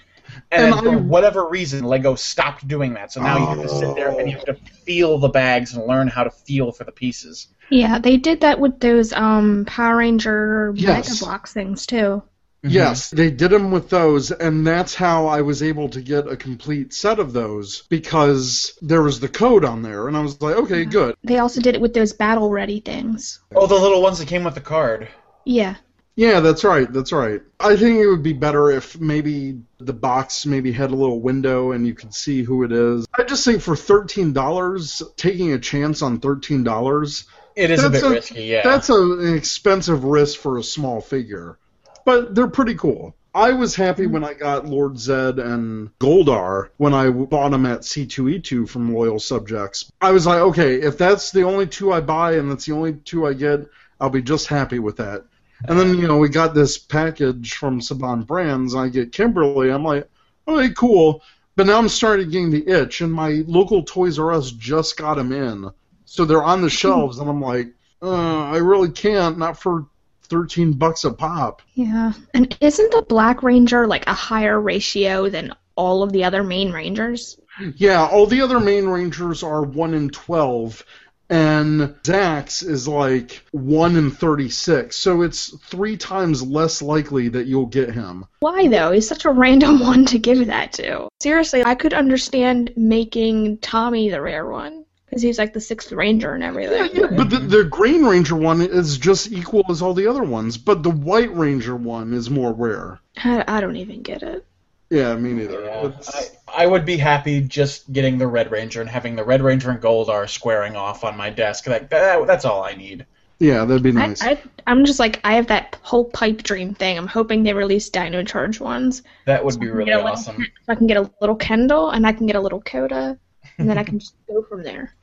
And, 0.51 0.73
And 0.73 0.79
for 0.83 0.89
I- 0.91 0.95
whatever 0.95 1.47
reason, 1.47 1.83
Lego 1.83 2.15
stopped 2.15 2.67
doing 2.67 2.93
that. 2.95 3.11
So 3.11 3.21
now 3.21 3.37
you 3.37 3.45
have 3.45 3.61
to 3.61 3.69
sit 3.69 3.95
there 3.95 4.09
and 4.17 4.29
you 4.29 4.35
have 4.35 4.45
to 4.45 4.55
feel 4.85 5.17
the 5.17 5.29
bags 5.29 5.73
and 5.73 5.85
learn 5.87 6.07
how 6.07 6.23
to 6.23 6.29
feel 6.31 6.71
for 6.71 6.83
the 6.83 6.91
pieces. 6.91 7.47
Yeah, 7.69 7.99
they 7.99 8.17
did 8.17 8.41
that 8.41 8.59
with 8.59 8.79
those 8.79 9.13
um 9.13 9.65
Power 9.65 9.97
Ranger 9.97 10.73
Yes. 10.75 11.09
Mega 11.09 11.25
Bloks 11.25 11.53
things 11.53 11.85
too. 11.85 12.21
yes, 12.63 13.09
they 13.09 13.31
did 13.31 13.49
them 13.49 13.71
with 13.71 13.89
those, 13.89 14.29
and 14.31 14.67
that's 14.67 14.93
how 14.93 15.25
I 15.27 15.41
was 15.41 15.63
able 15.63 15.89
to 15.89 16.01
get 16.01 16.27
a 16.27 16.35
complete 16.37 16.93
set 16.93 17.17
of 17.17 17.33
those 17.33 17.83
because 17.89 18.77
there 18.83 19.01
was 19.01 19.19
the 19.19 19.29
code 19.29 19.65
on 19.65 19.81
there, 19.81 20.07
and 20.07 20.15
I 20.15 20.19
was 20.21 20.39
like, 20.41 20.55
okay, 20.57 20.85
good. 20.85 21.15
They 21.23 21.39
also 21.39 21.59
did 21.61 21.73
it 21.75 21.81
with 21.81 21.93
those 21.95 22.13
battle 22.13 22.49
ready 22.51 22.79
things. 22.79 23.39
Oh, 23.55 23.65
the 23.67 23.73
little 23.75 24.01
ones 24.01 24.19
that 24.19 24.27
came 24.27 24.43
with 24.43 24.53
the 24.55 24.61
card. 24.61 25.07
Yeah. 25.45 25.75
Yeah, 26.21 26.39
that's 26.39 26.63
right. 26.63 26.93
That's 26.93 27.11
right. 27.11 27.41
I 27.59 27.75
think 27.75 27.97
it 27.97 28.05
would 28.05 28.21
be 28.21 28.33
better 28.33 28.69
if 28.69 28.99
maybe 28.99 29.59
the 29.79 29.91
box 29.91 30.45
maybe 30.45 30.71
had 30.71 30.91
a 30.91 30.95
little 30.95 31.19
window 31.19 31.71
and 31.71 31.87
you 31.87 31.95
could 31.95 32.13
see 32.13 32.43
who 32.43 32.61
it 32.61 32.71
is. 32.71 33.07
I 33.17 33.23
just 33.23 33.43
think 33.43 33.63
for 33.63 33.75
thirteen 33.75 34.31
dollars, 34.31 35.01
taking 35.17 35.51
a 35.53 35.57
chance 35.57 36.03
on 36.03 36.19
thirteen 36.19 36.63
dollars, 36.63 37.25
It 37.55 37.71
is 37.71 37.83
a 37.83 37.89
bit 37.89 38.03
a- 38.03 38.09
risky, 38.09 38.43
yeah. 38.43 38.61
that's 38.63 38.89
a, 38.89 39.01
an 39.01 39.33
expensive 39.33 40.03
risk 40.03 40.39
for 40.39 40.59
a 40.59 40.63
small 40.63 41.01
figure. 41.01 41.57
But 42.05 42.35
they're 42.35 42.45
pretty 42.45 42.75
cool. 42.75 43.15
I 43.33 43.53
was 43.53 43.73
happy 43.73 44.03
mm-hmm. 44.03 44.13
when 44.13 44.23
I 44.23 44.35
got 44.35 44.67
Lord 44.67 44.99
Zed 44.99 45.39
and 45.39 45.89
Goldar 45.97 46.69
when 46.77 46.93
I 46.93 47.09
bought 47.09 47.49
them 47.49 47.65
at 47.65 47.81
C2E2 47.81 48.69
from 48.69 48.93
Loyal 48.93 49.17
Subjects. 49.17 49.91
I 49.99 50.11
was 50.11 50.27
like, 50.27 50.41
okay, 50.41 50.75
if 50.75 50.99
that's 50.99 51.31
the 51.31 51.45
only 51.45 51.65
two 51.65 51.91
I 51.91 52.01
buy 52.01 52.33
and 52.33 52.51
that's 52.51 52.67
the 52.67 52.73
only 52.73 52.93
two 52.93 53.25
I 53.25 53.33
get, 53.33 53.61
I'll 53.99 54.11
be 54.11 54.21
just 54.21 54.45
happy 54.45 54.77
with 54.77 54.97
that. 54.97 55.25
And 55.67 55.79
then, 55.79 55.97
you 55.97 56.07
know, 56.07 56.17
we 56.17 56.29
got 56.29 56.53
this 56.53 56.77
package 56.77 57.53
from 57.53 57.79
Saban 57.79 58.25
Brands, 58.25 58.75
I 58.75 58.89
get 58.89 59.11
Kimberly. 59.11 59.69
I'm 59.69 59.83
like, 59.83 60.09
okay, 60.47 60.73
cool. 60.73 61.21
But 61.55 61.67
now 61.67 61.77
I'm 61.77 61.89
starting 61.89 62.25
to 62.25 62.31
getting 62.31 62.49
the 62.49 62.67
itch, 62.67 63.01
and 63.01 63.11
my 63.11 63.43
local 63.45 63.83
Toys 63.83 64.17
R 64.17 64.31
Us 64.31 64.51
just 64.51 64.97
got 64.97 65.15
them 65.15 65.31
in. 65.31 65.69
So 66.05 66.25
they're 66.25 66.43
on 66.43 66.61
the 66.61 66.69
shelves, 66.69 67.19
and 67.19 67.29
I'm 67.29 67.41
like, 67.41 67.73
uh, 68.01 68.43
I 68.43 68.57
really 68.57 68.89
can't, 68.89 69.37
not 69.37 69.59
for 69.59 69.85
13 70.23 70.73
bucks 70.73 71.03
a 71.03 71.11
pop. 71.11 71.61
Yeah. 71.73 72.13
And 72.33 72.57
isn't 72.61 72.91
the 72.91 73.01
Black 73.03 73.43
Ranger 73.43 73.85
like 73.85 74.07
a 74.07 74.13
higher 74.13 74.59
ratio 74.59 75.29
than 75.29 75.53
all 75.75 76.03
of 76.03 76.11
the 76.11 76.23
other 76.23 76.43
main 76.43 76.71
Rangers? 76.71 77.39
Yeah, 77.75 78.07
all 78.07 78.25
the 78.25 78.41
other 78.41 78.59
main 78.59 78.87
Rangers 78.87 79.43
are 79.43 79.61
1 79.61 79.93
in 79.93 80.09
12, 80.09 80.85
and 81.31 81.81
Zax 82.03 82.61
is 82.67 82.87
like 82.89 83.41
1 83.51 83.95
in 83.95 84.11
36. 84.11 84.95
So 84.95 85.21
it's 85.21 85.57
three 85.67 85.95
times 85.95 86.43
less 86.43 86.81
likely 86.81 87.29
that 87.29 87.47
you'll 87.47 87.67
get 87.67 87.91
him. 87.91 88.25
Why 88.41 88.67
though? 88.67 88.91
He's 88.91 89.07
such 89.07 89.25
a 89.25 89.31
random 89.31 89.79
one 89.91 90.05
to 90.07 90.19
give 90.19 90.45
that 90.47 90.73
to. 90.73 91.07
Seriously, 91.21 91.63
I 91.63 91.75
could 91.75 91.93
understand 91.93 92.73
making 92.75 93.59
Tommy 93.59 94.09
the 94.09 94.21
rare 94.21 94.45
one. 94.45 94.85
Because 95.05 95.23
he's 95.23 95.37
like 95.37 95.51
the 95.51 95.59
sixth 95.59 95.91
ranger 95.91 96.33
and 96.33 96.43
everything. 96.43 96.89
Yeah, 96.93 97.01
yeah 97.01 97.17
but 97.17 97.29
the, 97.29 97.39
the 97.39 97.63
Green 97.65 98.05
Ranger 98.05 98.37
one 98.37 98.61
is 98.61 98.97
just 98.97 99.29
equal 99.29 99.65
as 99.69 99.81
all 99.81 99.93
the 99.93 100.07
other 100.07 100.23
ones, 100.23 100.57
but 100.57 100.83
the 100.83 100.89
White 100.89 101.35
Ranger 101.35 101.75
one 101.75 102.13
is 102.13 102.29
more 102.29 102.53
rare. 102.53 103.01
I, 103.17 103.43
I 103.45 103.59
don't 103.59 103.75
even 103.75 104.03
get 104.03 104.23
it. 104.23 104.45
Yeah, 104.91 105.15
me 105.15 105.31
neither. 105.31 105.63
Yeah, 105.63 105.91
I, 106.13 106.63
I 106.63 106.67
would 106.67 106.85
be 106.85 106.97
happy 106.97 107.39
just 107.39 107.91
getting 107.93 108.17
the 108.17 108.27
Red 108.27 108.51
Ranger 108.51 108.81
and 108.81 108.89
having 108.89 109.15
the 109.15 109.23
Red 109.23 109.41
Ranger 109.41 109.71
and 109.71 109.81
Goldar 109.81 110.29
squaring 110.29 110.75
off 110.75 111.05
on 111.05 111.15
my 111.15 111.29
desk. 111.29 111.65
Like 111.65 111.89
that, 111.91 112.27
that's 112.27 112.43
all 112.43 112.61
I 112.61 112.73
need. 112.73 113.05
yeah, 113.39 113.63
that'd 113.63 113.83
be 113.83 113.93
nice. 113.93 114.21
I, 114.21 114.37
I'm 114.67 114.83
just 114.83 114.99
like, 114.99 115.21
I 115.23 115.35
have 115.35 115.47
that 115.47 115.77
whole 115.81 116.03
pipe 116.03 116.43
dream 116.43 116.73
thing. 116.73 116.97
I'm 116.97 117.07
hoping 117.07 117.43
they 117.43 117.53
release 117.53 117.89
Dino 117.89 118.21
Charge 118.23 118.59
ones. 118.59 119.01
That 119.25 119.45
would 119.45 119.61
be 119.61 119.69
really 119.69 119.91
You 119.91 119.97
awesome. 119.99 120.35
So 120.35 120.43
I 120.67 120.75
can 120.75 120.87
get 120.87 120.97
a 120.97 121.09
little 121.21 121.37
Kendall 121.37 121.91
and 121.91 122.05
I 122.05 122.11
can 122.11 122.27
get 122.27 122.35
a 122.35 122.41
little 122.41 122.61
Coda, 122.61 123.17
and 123.57 123.69
then 123.69 123.77
I 123.77 123.83
can 123.83 123.97
just 123.97 124.15
go 124.27 124.43
from 124.43 124.61
there. 124.61 124.93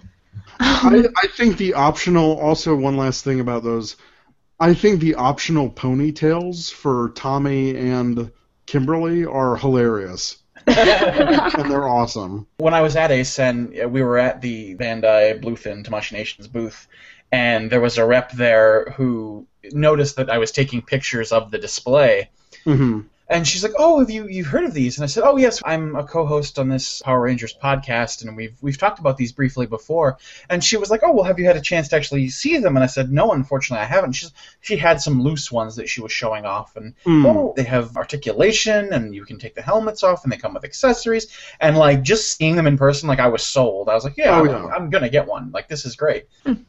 I, 0.61 0.99
um, 0.99 1.14
I 1.16 1.28
think 1.28 1.57
the 1.57 1.73
optional. 1.73 2.38
Also, 2.38 2.76
one 2.76 2.99
last 2.99 3.25
thing 3.25 3.40
about 3.40 3.64
those. 3.64 3.97
I 4.61 4.75
think 4.75 5.00
the 5.00 5.14
optional 5.14 5.71
ponytails 5.71 6.71
for 6.71 7.11
Tommy 7.14 7.75
and 7.75 8.30
Kimberly 8.69 9.25
are 9.25 9.57
hilarious, 9.57 10.37
and 10.67 11.71
they're 11.71 11.89
awesome. 11.89 12.47
when 12.59 12.75
I 12.75 12.83
was 12.83 12.97
at 12.97 13.11
ACEN, 13.11 13.73
uh, 13.83 13.89
we 13.89 14.03
were 14.03 14.19
at 14.19 14.43
the 14.43 14.77
Bandai 14.77 15.41
Bluefin 15.41 15.83
Tamashii 15.83 16.13
Nations 16.13 16.47
booth, 16.47 16.87
and 17.33 17.71
there 17.71 17.81
was 17.81 17.97
a 17.97 18.05
rep 18.05 18.31
there 18.33 18.91
who 18.91 19.47
noticed 19.73 20.17
that 20.17 20.29
I 20.29 20.37
was 20.37 20.53
taking 20.53 20.83
pictures 20.83 21.33
of 21.33 21.51
the 21.51 21.59
display. 21.59 22.29
hmm 22.65 23.01
And 23.30 23.47
she's 23.47 23.62
like, 23.62 23.75
"Oh, 23.78 23.99
have 24.00 24.08
you 24.08 24.26
you've 24.26 24.47
heard 24.47 24.64
of 24.64 24.73
these?" 24.73 24.97
And 24.97 25.04
I 25.04 25.06
said, 25.06 25.23
"Oh, 25.23 25.37
yes, 25.37 25.61
I'm 25.64 25.94
a 25.97 26.04
co-host 26.04 26.58
on 26.58 26.70
this 26.70 27.02
Power 27.02 27.20
Rangers 27.20 27.54
podcast, 27.62 28.25
and 28.25 28.35
we've 28.37 28.56
we've 28.62 28.78
talked 28.78 29.00
about 29.00 29.18
these 29.18 29.32
briefly 29.32 29.66
before." 29.66 30.16
And 30.49 30.64
she 30.64 30.78
was 30.78 30.90
like, 30.90 31.02
"Oh, 31.04 31.12
well, 31.12 31.25
have 31.25 31.38
you 31.38 31.44
had 31.44 31.56
a 31.56 31.61
chance 31.61 31.88
to 31.88 31.97
actually 31.97 32.30
see 32.30 32.56
them?" 32.56 32.76
And 32.76 32.82
I 32.82 32.87
said, 32.87 33.12
"No, 33.12 33.32
unfortunately, 33.32 33.82
I 33.82 33.87
haven't." 33.88 34.12
She's 34.12 34.32
she 34.62 34.76
had 34.78 35.02
some 35.02 35.20
loose 35.23 35.52
ones 35.52 35.76
that 35.76 35.90
she 35.90 36.00
was 36.00 36.11
showing 36.11 36.47
off, 36.47 36.75
and 36.76 36.94
Mm. 37.04 37.26
oh, 37.26 37.52
they 37.54 37.64
have 37.64 37.97
articulation, 37.99 38.92
and 38.94 39.14
you 39.14 39.25
can 39.26 39.38
take 39.38 39.54
the 39.54 39.62
helmets 39.62 40.02
off, 40.02 40.25
and 40.25 40.32
they 40.32 40.37
come 40.38 40.54
with 40.54 40.64
accessories, 40.64 41.26
and 41.61 41.76
like 41.76 42.02
just 42.02 42.37
seeing 42.37 42.56
them 42.56 42.66
in 42.66 42.78
person, 42.78 43.08
like 43.08 43.20
I 43.20 43.28
was 43.28 43.44
sold. 43.44 43.90
I 43.90 43.94
was 43.94 44.04
like, 44.04 44.16
"Yeah, 44.16 44.38
Oh, 44.38 44.40
I'm, 44.40 44.47
yeah. 44.47 44.66
I'm 44.75 44.90
gonna 44.90 45.11
get 45.11 45.26
one. 45.26 45.50
Like 45.52 45.68
this 45.68 45.85
is 45.85 45.97
great." 45.97 46.25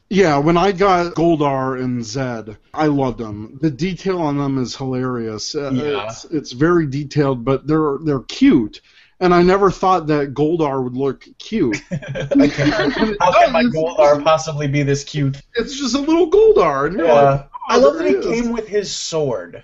Yeah, 0.09 0.39
when 0.39 0.57
I 0.57 0.71
got 0.71 1.13
Goldar 1.13 1.79
and 1.81 2.03
Zed, 2.03 2.57
I 2.73 2.87
loved 2.87 3.19
them. 3.19 3.59
The 3.61 3.69
detail 3.69 4.19
on 4.21 4.37
them 4.37 4.57
is 4.57 4.75
hilarious. 4.75 5.53
Uh, 5.55 5.69
Yeah. 5.71 6.07
It's, 6.07 6.25
it's 6.25 6.48
very 6.53 6.85
detailed, 6.87 7.43
but 7.45 7.65
they're 7.67 7.97
they're 8.03 8.21
cute. 8.21 8.81
And 9.21 9.33
I 9.33 9.41
never 9.43 9.69
thought 9.69 10.07
that 10.07 10.33
Goldar 10.33 10.81
would 10.81 10.95
look 10.95 11.27
cute. 11.39 11.77
Like, 12.35 12.53
how 12.53 12.89
can 12.89 13.17
my 13.51 13.63
Goldar 13.63 14.23
possibly 14.23 14.67
be 14.67 14.81
this 14.83 15.03
cute? 15.03 15.41
It's 15.55 15.77
just 15.77 15.93
a 15.95 15.99
little 15.99 16.29
Goldar, 16.31 16.87
and 16.87 16.95
you're 16.97 17.07
Yeah. 17.07 17.13
like, 17.31 17.49
oh, 17.53 17.57
I 17.67 17.77
love 17.77 17.97
that 17.97 18.07
he 18.07 18.13
it 18.13 18.23
is. 18.25 18.41
came 18.41 18.51
with 18.53 18.67
his 18.67 18.93
sword. 18.95 19.63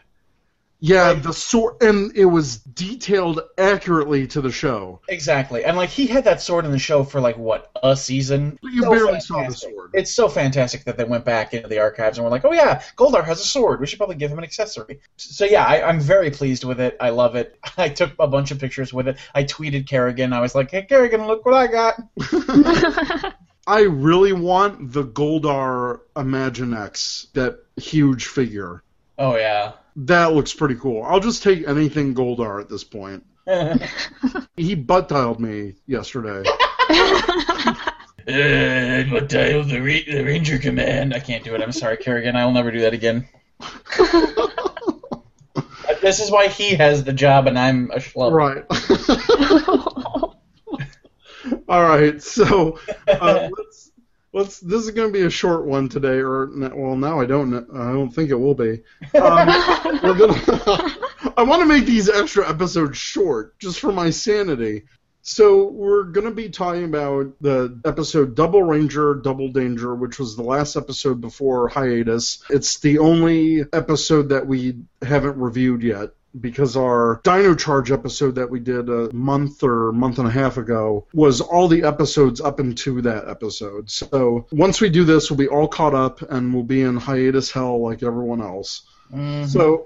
Yeah, 0.79 1.11
like- 1.11 1.23
the 1.23 1.33
sword, 1.33 1.81
and 1.81 2.15
it 2.15 2.25
was 2.25 2.57
detailed 2.57 3.41
accurately 3.57 4.27
to 4.27 4.41
the 4.41 4.51
show. 4.51 4.99
Exactly, 5.07 5.63
and 5.63 5.77
like 5.77 5.89
he 5.89 6.05
had 6.05 6.25
that 6.25 6.41
sword 6.41 6.65
in 6.65 6.71
the 6.71 6.79
show 6.79 7.03
for 7.03 7.21
like 7.21 7.37
what 7.37 7.71
a 7.81 7.95
season. 7.95 8.59
But 8.61 8.73
you 8.73 8.81
So 8.83 8.91
barely 8.91 9.19
saw 9.19 9.47
the 9.47 9.53
sword. 9.53 9.91
It's 9.93 10.13
so 10.13 10.27
fantastic 10.27 10.83
that 10.83 10.97
they 10.97 11.05
went 11.05 11.25
back 11.25 11.53
into 11.53 11.67
the 11.67 11.79
archives 11.79 12.17
and 12.17 12.25
were 12.25 12.31
like, 12.31 12.45
"Oh 12.45 12.51
yeah, 12.51 12.81
Goldar 12.97 13.23
has 13.23 13.39
a 13.39 13.45
sword. 13.45 13.79
We 13.79 13.87
should 13.87 13.97
probably 13.97 14.17
give 14.17 14.31
him 14.31 14.37
an 14.37 14.43
accessory." 14.43 14.99
So 15.17 15.45
yeah, 15.45 15.65
I, 15.65 15.87
I'm 15.87 15.99
very 15.99 16.29
pleased 16.29 16.63
with 16.65 16.79
it. 16.79 16.97
I 16.99 17.09
love 17.09 17.35
it. 17.35 17.57
I 17.77 17.89
took 17.89 18.11
a 18.19 18.27
bunch 18.27 18.51
of 18.51 18.59
pictures 18.59 18.93
with 18.93 19.07
it. 19.07 19.17
I 19.33 19.43
tweeted 19.45 19.87
Kerrigan. 19.87 20.33
I 20.33 20.41
was 20.41 20.55
like, 20.55 20.71
"Hey 20.71 20.83
Kerrigan, 20.83 21.25
look 21.25 21.45
what 21.45 21.55
I 21.55 21.67
got." 21.67 21.95
I 23.67 23.81
really 23.81 24.33
want 24.33 24.91
the 24.91 25.03
Goldar 25.03 26.01
Imaginext, 26.15 27.31
that 27.33 27.59
huge 27.77 28.27
figure. 28.27 28.83
Oh 29.17 29.35
yeah. 29.35 29.73
That 29.97 30.33
looks 30.33 30.53
pretty 30.53 30.75
cool. 30.75 31.03
I'll 31.03 31.19
just 31.19 31.43
take 31.43 31.67
anything 31.67 32.13
Goldar 32.15 32.61
at 32.61 32.69
this 32.69 32.83
point. 32.83 33.25
He 34.57 34.73
butt 34.73 35.09
dialed 35.09 35.39
me 35.39 35.75
yesterday. 35.85 36.49
Uh, 38.27 39.03
what 39.11 39.29
dial 39.29 39.63
the, 39.63 39.79
Ra- 39.79 40.11
the 40.11 40.23
Ranger 40.23 40.57
Command? 40.57 41.13
I 41.13 41.19
can't 41.19 41.43
do 41.43 41.53
it. 41.53 41.61
I'm 41.61 41.71
sorry, 41.71 41.95
Kerrigan. 41.97 42.35
I'll 42.35 42.51
never 42.51 42.71
do 42.71 42.79
that 42.81 42.93
again. 42.95 43.27
this 46.01 46.19
is 46.19 46.31
why 46.31 46.47
he 46.47 46.73
has 46.73 47.03
the 47.03 47.13
job 47.13 47.45
and 47.45 47.59
I'm 47.59 47.91
a 47.91 47.97
schlub. 47.97 48.31
right. 48.31 48.63
All 51.69 51.83
right. 51.83 52.19
So 52.19 52.79
uh, 53.07 53.49
let's 53.55 53.84
This 54.43 54.61
is 54.61 54.91
going 54.91 55.07
to 55.07 55.13
be 55.13 55.25
a 55.25 55.29
short 55.29 55.65
one 55.65 55.87
today, 55.87 56.19
or 56.19 56.49
well, 56.75 56.97
now 56.97 57.21
I 57.21 57.25
don't. 57.25 57.53
I 57.73 57.93
don't 57.93 58.11
think 58.11 58.29
it 58.29 58.35
will 58.35 58.53
be. 58.53 58.81
Um, 59.15 59.47
we're 60.03 60.17
gonna. 60.17 60.95
I 61.37 61.43
want 61.43 61.61
to 61.61 61.65
make 61.65 61.85
these 61.85 62.09
extra 62.09 62.47
episodes 62.49 62.97
short, 62.97 63.57
just 63.59 63.79
for 63.79 63.91
my 63.91 64.09
sanity. 64.09 64.83
So 65.21 65.69
we're 65.69 66.03
gonna 66.03 66.31
be 66.31 66.49
talking 66.49 66.83
about 66.83 67.33
the 67.41 67.79
episode 67.85 68.35
Double 68.35 68.61
Ranger, 68.61 69.15
Double 69.15 69.51
Danger, 69.51 69.95
which 69.95 70.19
was 70.19 70.35
the 70.35 70.43
last 70.43 70.75
episode 70.75 71.21
before 71.21 71.69
hiatus. 71.69 72.43
It's 72.49 72.79
the 72.79 72.99
only 72.99 73.63
episode 73.73 74.29
that 74.29 74.45
we 74.45 74.81
haven't 75.01 75.37
reviewed 75.37 75.81
yet 75.81 76.11
because 76.39 76.75
our 76.75 77.21
Dino 77.23 77.55
Charge 77.55 77.91
episode 77.91 78.35
that 78.35 78.49
we 78.49 78.59
did 78.59 78.89
a 78.89 79.11
month 79.13 79.63
or 79.63 79.91
month 79.91 80.19
and 80.19 80.27
a 80.27 80.31
half 80.31 80.57
ago 80.57 81.07
was 81.13 81.41
all 81.41 81.67
the 81.67 81.83
episodes 81.83 82.41
up 82.41 82.59
into 82.59 83.01
that 83.03 83.27
episode. 83.29 83.89
So 83.89 84.47
once 84.51 84.81
we 84.81 84.89
do 84.89 85.03
this, 85.03 85.29
we'll 85.29 85.37
be 85.37 85.47
all 85.47 85.67
caught 85.67 85.93
up 85.95 86.21
and 86.21 86.53
we'll 86.53 86.63
be 86.63 86.81
in 86.81 86.97
hiatus 86.97 87.51
hell 87.51 87.81
like 87.81 88.03
everyone 88.03 88.41
else. 88.41 88.83
Mhm. 89.13 89.47
So 89.47 89.83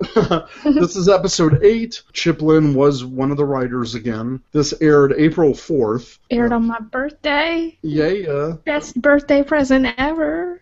this 0.64 0.96
is 0.96 1.10
episode 1.10 1.64
eight. 1.64 2.02
Chip 2.14 2.42
Lynn 2.42 2.74
was 2.74 3.04
one 3.04 3.32
of 3.32 3.38
the 3.38 3.46
writers 3.46 3.96
again. 3.96 4.42
This 4.54 4.74
aired 4.82 5.14
April 5.18 5.54
fourth. 5.54 6.20
Aired 6.32 6.54
on 6.54 6.68
my 6.68 6.80
birthday. 6.80 7.78
Yeah, 7.82 8.08
yeah. 8.08 8.54
Best 8.66 9.00
birthday 9.02 9.44
present 9.44 9.88
ever. 9.98 10.62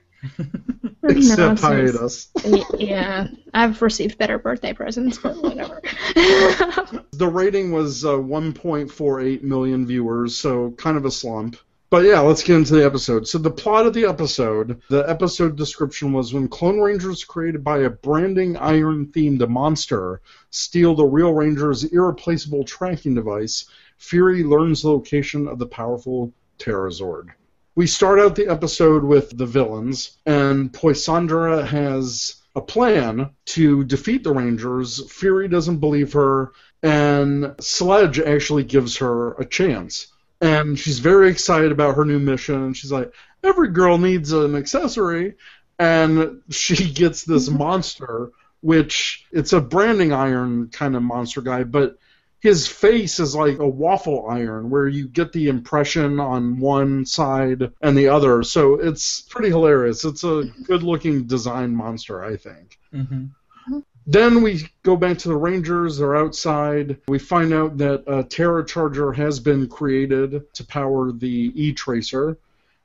Except 1.04 1.40
Nonsense. 1.40 1.62
hiatus. 1.62 2.30
Yeah, 2.78 3.28
I've 3.54 3.82
received 3.82 4.18
better 4.18 4.38
birthday 4.38 4.74
presents, 4.74 5.18
but 5.18 5.38
whatever. 5.38 5.82
The 7.14 7.28
rating 7.28 7.72
was 7.72 8.06
uh, 8.06 8.10
1.48 8.10 9.42
million 9.42 9.88
viewers, 9.88 10.36
so 10.36 10.72
kind 10.78 10.98
of 10.98 11.06
a 11.06 11.10
slump. 11.10 11.58
But 11.90 12.04
yeah, 12.04 12.20
let's 12.20 12.44
get 12.44 12.58
into 12.58 12.76
the 12.76 12.86
episode. 12.86 13.28
So 13.28 13.38
the 13.38 13.50
plot 13.50 13.88
of 13.88 13.94
the 13.94 14.06
episode, 14.06 14.82
the 14.90 15.10
episode 15.10 15.56
description 15.56 16.12
was 16.14 16.34
when 16.34 16.48
Clone 16.48 16.80
Rangers 16.80 17.24
created 17.24 17.64
by 17.64 17.80
a 17.80 17.90
branding 17.90 18.58
iron 18.58 19.08
themed 19.08 19.48
monster 19.50 20.22
steal 20.52 20.96
the 20.96 21.06
real 21.06 21.34
Ranger's 21.34 21.86
irreplaceable 21.86 22.66
tracking 22.66 23.16
device, 23.16 23.66
Fury 23.98 24.44
learns 24.44 24.82
the 24.82 24.90
location 24.90 25.48
of 25.48 25.60
the 25.60 25.66
powerful 25.66 26.34
Terrazord. 26.60 27.30
We 27.78 27.86
start 27.86 28.18
out 28.18 28.34
the 28.36 28.48
episode 28.48 29.04
with 29.04 29.38
the 29.38 29.46
villains, 29.46 30.18
and 30.26 30.74
Poisandra 30.74 31.64
has 31.64 32.34
a 32.56 32.60
plan 32.60 33.30
to 33.54 33.84
defeat 33.84 34.24
the 34.24 34.34
Rangers. 34.34 35.08
Fury 35.12 35.48
doesn't 35.48 35.78
believe 35.78 36.14
her, 36.14 36.54
and 36.82 37.54
Sledge 37.60 38.20
actually 38.20 38.64
gives 38.64 38.98
her 38.98 39.34
a 39.34 39.46
chance. 39.46 40.08
And 40.42 40.80
she's 40.80 40.98
very 40.98 41.30
excited 41.30 41.72
about 41.72 41.98
her 41.98 42.04
new 42.04 42.18
mission, 42.18 42.56
and 42.56 42.76
she's 42.76 42.92
like, 42.92 43.14
every 43.44 43.70
girl 43.70 44.00
needs 44.00 44.32
an 44.32 44.56
accessory. 44.56 45.36
And 45.78 46.42
she 46.50 46.92
gets 46.94 47.26
this 47.26 47.48
monster 47.64 48.32
which 48.62 49.26
it's 49.32 49.54
a 49.54 49.62
branding 49.62 50.12
iron 50.12 50.70
kind 50.70 50.96
of 50.96 51.04
monster 51.04 51.42
guy, 51.42 51.64
but 51.64 52.00
his 52.40 52.68
face 52.68 53.20
is 53.20 53.36
like 53.36 53.60
a 53.60 53.68
waffle 53.68 54.28
iron 54.30 54.70
where 54.70 54.88
you 54.88 55.08
get 55.08 55.32
the 55.34 55.48
impression 55.48 56.20
on 56.20 56.60
one 56.60 57.06
side 57.06 57.72
and 57.82 57.98
the 57.98 58.08
other. 58.10 58.44
So 58.44 58.76
it's 58.76 59.22
pretty 59.22 59.50
hilarious. 59.50 60.06
It's 60.06 60.24
a 60.24 60.44
good 60.64 60.84
looking 60.84 61.26
design 61.26 61.76
monster, 61.76 62.24
I 62.24 62.36
think. 62.36 62.78
hmm 62.92 63.26
Then 64.06 64.42
we 64.42 64.70
go 64.84 64.96
back 64.96 65.18
to 65.20 65.30
the 65.30 65.36
Rangers. 65.36 65.98
They're 65.98 66.16
outside. 66.16 66.98
We 67.08 67.20
find 67.20 67.54
out 67.54 67.78
that 67.80 68.04
a 68.08 68.24
Terra 68.24 68.66
Charger 68.66 69.12
has 69.12 69.40
been 69.40 69.68
created 69.68 70.54
to 70.54 70.66
power 70.66 71.12
the 71.12 71.52
E 71.56 71.74
Tracer. 71.74 72.38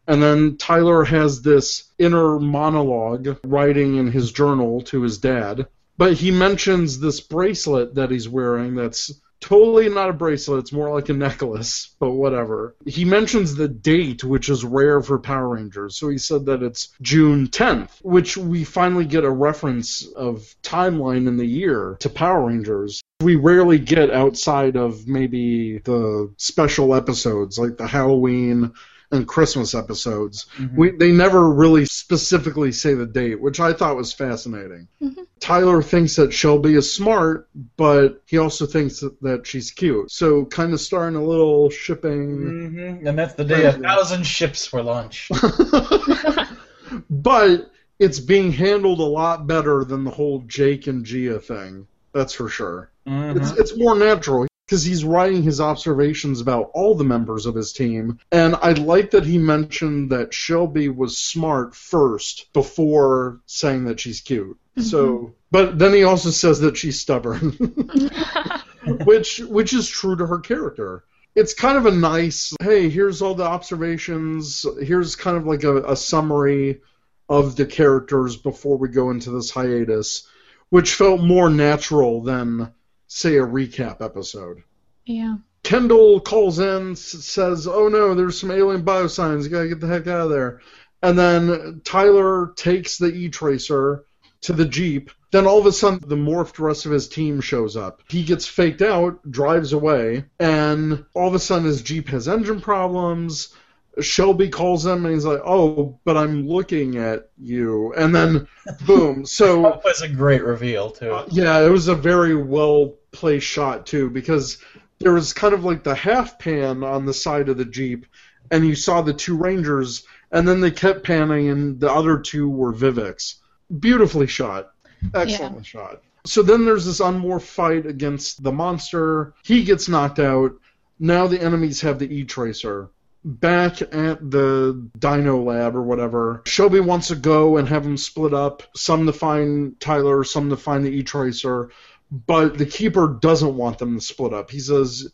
And 0.09 0.21
then 0.21 0.57
Tyler 0.57 1.05
has 1.05 1.43
this 1.43 1.85
inner 1.99 2.41
monologue 2.41 3.39
writing 3.45 3.97
in 3.97 4.11
his 4.11 4.33
journal 4.33 4.81
to 4.83 5.03
his 5.03 5.19
dad. 5.19 5.69
But 5.97 6.15
he 6.15 6.31
mentions 6.33 6.99
this 6.99 7.21
bracelet 7.21 7.95
that 7.95 8.11
he's 8.11 8.29
wearing 8.29 8.75
that's 8.75 9.13
totally 9.43 9.89
not 9.91 10.09
a 10.09 10.15
bracelet. 10.15 10.61
It's 10.61 10.73
more 10.73 10.91
like 10.95 11.11
a 11.11 11.13
necklace, 11.13 11.95
but 12.01 12.13
whatever. 12.13 12.75
He 12.87 13.05
mentions 13.05 13.55
the 13.55 13.69
date, 13.69 14.25
which 14.25 14.49
is 14.49 14.65
rare 14.65 15.03
for 15.03 15.19
Power 15.19 15.49
Rangers. 15.49 15.97
So 15.97 16.09
he 16.09 16.17
said 16.17 16.47
that 16.47 16.63
it's 16.63 16.95
June 17.03 17.49
10th, 17.49 17.91
which 18.03 18.37
we 18.37 18.65
finally 18.65 19.05
get 19.05 19.25
a 19.25 19.31
reference 19.31 20.07
of 20.07 20.55
timeline 20.63 21.27
in 21.27 21.37
the 21.37 21.47
year 21.47 21.97
to 22.01 22.09
Power 22.09 22.47
Rangers. 22.47 23.03
We 23.21 23.37
rarely 23.37 23.79
get 23.79 24.11
outside 24.11 24.77
of 24.77 25.07
maybe 25.07 25.79
the 25.79 26.33
special 26.39 26.95
episodes, 26.95 27.59
like 27.59 27.77
the 27.77 27.87
Halloween 27.87 28.73
and 29.13 29.29
Christmas 29.29 29.75
episodes. 29.75 30.47
Mhm. 30.57 30.75
We, 30.77 30.91
they 30.91 31.13
never 31.13 31.51
really 31.53 31.85
specifically 31.85 32.73
say 32.73 32.95
the 32.95 33.07
date, 33.07 33.41
which 33.41 33.61
I 33.61 33.73
thought 33.75 33.97
was 33.97 34.13
fascinating. 34.13 34.89
Mhm. 35.03 35.27
Tyler 35.39 35.83
thinks 35.83 36.17
that 36.17 36.33
Shelby 36.33 36.75
is 36.75 36.93
smart, 36.93 37.49
but 37.77 38.23
he 38.27 38.39
also 38.39 38.67
thinks 38.67 39.01
that, 39.01 39.21
that 39.23 39.47
she's 39.47 39.71
cute. 39.71 40.11
So, 40.11 40.47
kind 40.47 40.73
of 40.73 40.81
starting 40.81 41.17
a 41.17 41.25
little 41.25 41.69
shipping. 41.71 43.01
hmm 43.01 43.07
And 43.07 43.19
that's 43.19 43.35
the 43.35 43.45
day 43.45 43.65
a 43.67 43.73
thousand 43.73 44.25
ships 44.27 44.73
were 44.73 44.83
launched. 44.83 45.31
but 47.11 47.71
it's 47.99 48.19
being 48.19 48.51
handled 48.53 49.01
a 49.01 49.05
lot 49.05 49.47
better 49.47 49.85
than 49.85 50.05
the 50.05 50.11
whole 50.11 50.41
Jake 50.47 50.87
and 50.87 51.05
Gia 51.05 51.39
thing. 51.39 51.87
That's 52.13 52.35
for 52.35 52.49
sure. 52.49 52.91
Mhm. 53.07 53.37
It's, 53.37 53.51
it's 53.59 53.77
more 53.77 53.97
natural 53.97 54.47
because 54.67 54.85
he's 54.85 55.05
writing 55.05 55.43
his 55.43 55.61
observations 55.61 56.41
about 56.41 56.71
all 56.73 56.95
the 56.95 57.05
members 57.05 57.47
of 57.47 57.55
his 57.55 57.73
team. 57.73 58.19
And 58.31 58.57
I 58.57 58.73
like 58.73 59.11
that 59.11 59.27
he 59.27 59.39
mentioned 59.39 60.11
that 60.11 60.33
Shelby 60.33 60.89
was 60.89 61.19
smart 61.19 61.75
first 61.75 62.53
before 62.53 63.41
saying 63.47 63.85
that 63.85 64.01
she's 64.01 64.21
cute. 64.21 64.57
Mm-hmm. 64.77 64.83
So, 64.83 65.35
but 65.51 65.79
then 65.79 65.93
he 65.93 66.05
also 66.05 66.31
says 66.31 66.61
that 66.61 66.77
she's 66.77 67.01
stubborn, 67.01 67.51
which 69.05 69.41
which 69.41 69.75
is 69.75 69.89
true 69.89 70.17
to 70.17 70.27
her 70.27 70.39
character. 70.39 71.05
It's 71.35 71.55
kind 71.55 71.79
of 71.79 71.87
a 71.87 71.91
nice, 71.91 72.55
hey, 72.63 72.89
here's 72.91 73.23
all 73.23 73.35
the 73.35 73.45
observations. 73.45 74.67
Here's 74.81 75.17
kind 75.17 75.37
of 75.37 75.47
like 75.47 75.65
a, 75.65 75.83
a 75.85 75.97
summary 75.97 76.83
of 77.29 77.57
the 77.57 77.65
characters 77.65 78.37
before 78.37 78.77
we 78.77 78.89
go 78.89 79.11
into 79.11 79.31
this 79.31 79.51
hiatus, 79.51 80.29
which 80.69 80.95
felt 80.95 81.23
more 81.23 81.49
natural 81.49 82.23
than 82.23 82.73
say 83.15 83.37
a 83.37 83.43
recap 83.43 84.01
episode. 84.01 84.63
yeah. 85.05 85.37
Kendall 85.65 86.19
calls 86.19 86.59
in, 86.59 86.97
says, 86.97 87.69
"Oh 87.69 87.87
no, 87.87 88.15
there's 88.15 88.41
some 88.41 88.51
alien 88.51 88.83
biosigns. 88.85 89.45
You 89.45 89.49
gotta 89.51 89.69
get 89.69 89.79
the 89.81 89.87
heck 89.87 90.09
out 90.09 90.23
of 90.23 90.31
there." 90.31 90.61
And 91.03 91.17
then 91.17 91.81
Tyler 91.85 92.53
takes 92.57 92.99
the 92.99 93.13
E 93.15 93.29
Tracer 93.29 94.05
to 94.41 94.53
the 94.53 94.65
jeep. 94.65 95.11
Then 95.31 95.47
all 95.47 95.61
of 95.61 95.67
a 95.67 95.73
sudden, 95.73 96.01
the 96.09 96.17
morphed 96.17 96.59
rest 96.59 96.85
of 96.85 96.91
his 96.91 97.09
team 97.09 97.41
shows 97.41 97.77
up. 97.77 98.03
He 98.09 98.25
gets 98.25 98.47
faked 98.49 98.83
out, 98.83 99.21
drives 99.31 99.73
away, 99.73 100.25
and 100.41 101.05
all 101.15 101.29
of 101.29 101.35
a 101.35 101.39
sudden 101.39 101.67
his 101.67 101.81
jeep 101.81 102.09
has 102.09 102.27
engine 102.27 102.61
problems. 102.61 103.55
Shelby 104.01 104.49
calls 104.49 104.85
him 104.85 105.05
and 105.07 105.15
he's 105.15 105.25
like, 105.25 105.43
"Oh, 105.45 105.97
but 106.05 106.17
I'm 106.17 106.49
looking 106.49 106.97
at 106.97 107.31
you." 107.39 107.93
And 107.95 108.13
then, 108.13 108.49
boom. 108.85 109.27
So 109.27 109.63
That 109.71 109.85
was 109.85 110.03
a 110.03 110.09
great 110.09 110.43
reveal 110.43 110.91
too. 110.91 111.13
uh, 111.13 111.27
yeah, 111.31 111.61
it 111.61 111.69
was 111.71 111.87
a 111.87 111.95
very 111.95 112.35
well 112.35 112.95
placed 113.13 113.47
shot 113.47 113.87
too 113.87 114.11
because 114.11 114.59
there 114.99 115.13
was 115.13 115.33
kind 115.33 115.55
of 115.55 115.65
like 115.65 115.83
the 115.85 115.95
half 115.95 116.39
pan 116.39 116.83
on 116.83 117.07
the 117.07 117.15
side 117.15 117.49
of 117.49 117.59
the 117.59 117.65
jeep, 117.65 118.07
and 118.51 118.67
you 118.67 118.75
saw 118.75 119.03
the 119.03 119.13
two 119.13 119.37
Rangers, 119.37 120.05
and 120.31 120.47
then 120.47 120.61
they 120.61 120.71
kept 120.71 121.05
panning, 121.05 121.49
and 121.49 121.81
the 121.81 121.93
other 121.93 122.19
two 122.19 122.49
were 122.49 122.73
Vivix. 122.73 123.37
Beautifully 123.81 124.27
shot, 124.27 124.73
excellent 125.15 125.67
shot. 125.67 126.03
So 126.25 126.43
then 126.43 126.65
there's 126.65 126.87
this 126.87 127.01
unmorphed 127.01 127.43
fight 127.43 127.87
against 127.87 128.43
the 128.43 128.53
monster. 128.53 129.35
He 129.43 129.65
gets 129.65 129.89
knocked 129.89 130.21
out. 130.21 130.53
Now 130.99 131.27
the 131.27 131.41
enemies 131.41 131.81
have 131.81 131.99
the 131.99 132.15
E 132.15 132.25
Tracer. 132.25 132.91
Back 133.25 133.83
at 133.83 134.31
the 134.31 134.89
Dino 134.99 135.43
Lab 135.43 135.77
or 135.77 135.83
whatever, 135.83 136.43
Shelby 136.45 136.81
wants 136.81 137.09
to 137.09 137.17
go 137.17 137.57
and 137.57 137.69
have 137.69 137.85
them 137.85 137.97
split 137.97 138.35
up. 138.35 138.63
Some 138.77 139.07
to 139.07 139.13
find 139.13 139.79
Tyler, 139.81 140.25
some 140.25 140.51
to 140.51 140.57
find 140.57 140.85
the 140.85 140.91
E 140.91 141.03
Tracer. 141.03 141.71
But 142.13 142.59
the 142.59 142.67
Keeper 142.67 143.19
doesn't 143.21 143.57
want 143.57 143.79
them 143.79 143.99
to 143.99 144.05
split 144.05 144.35
up. 144.35 144.51
He 144.51 144.61
says, 144.61 145.11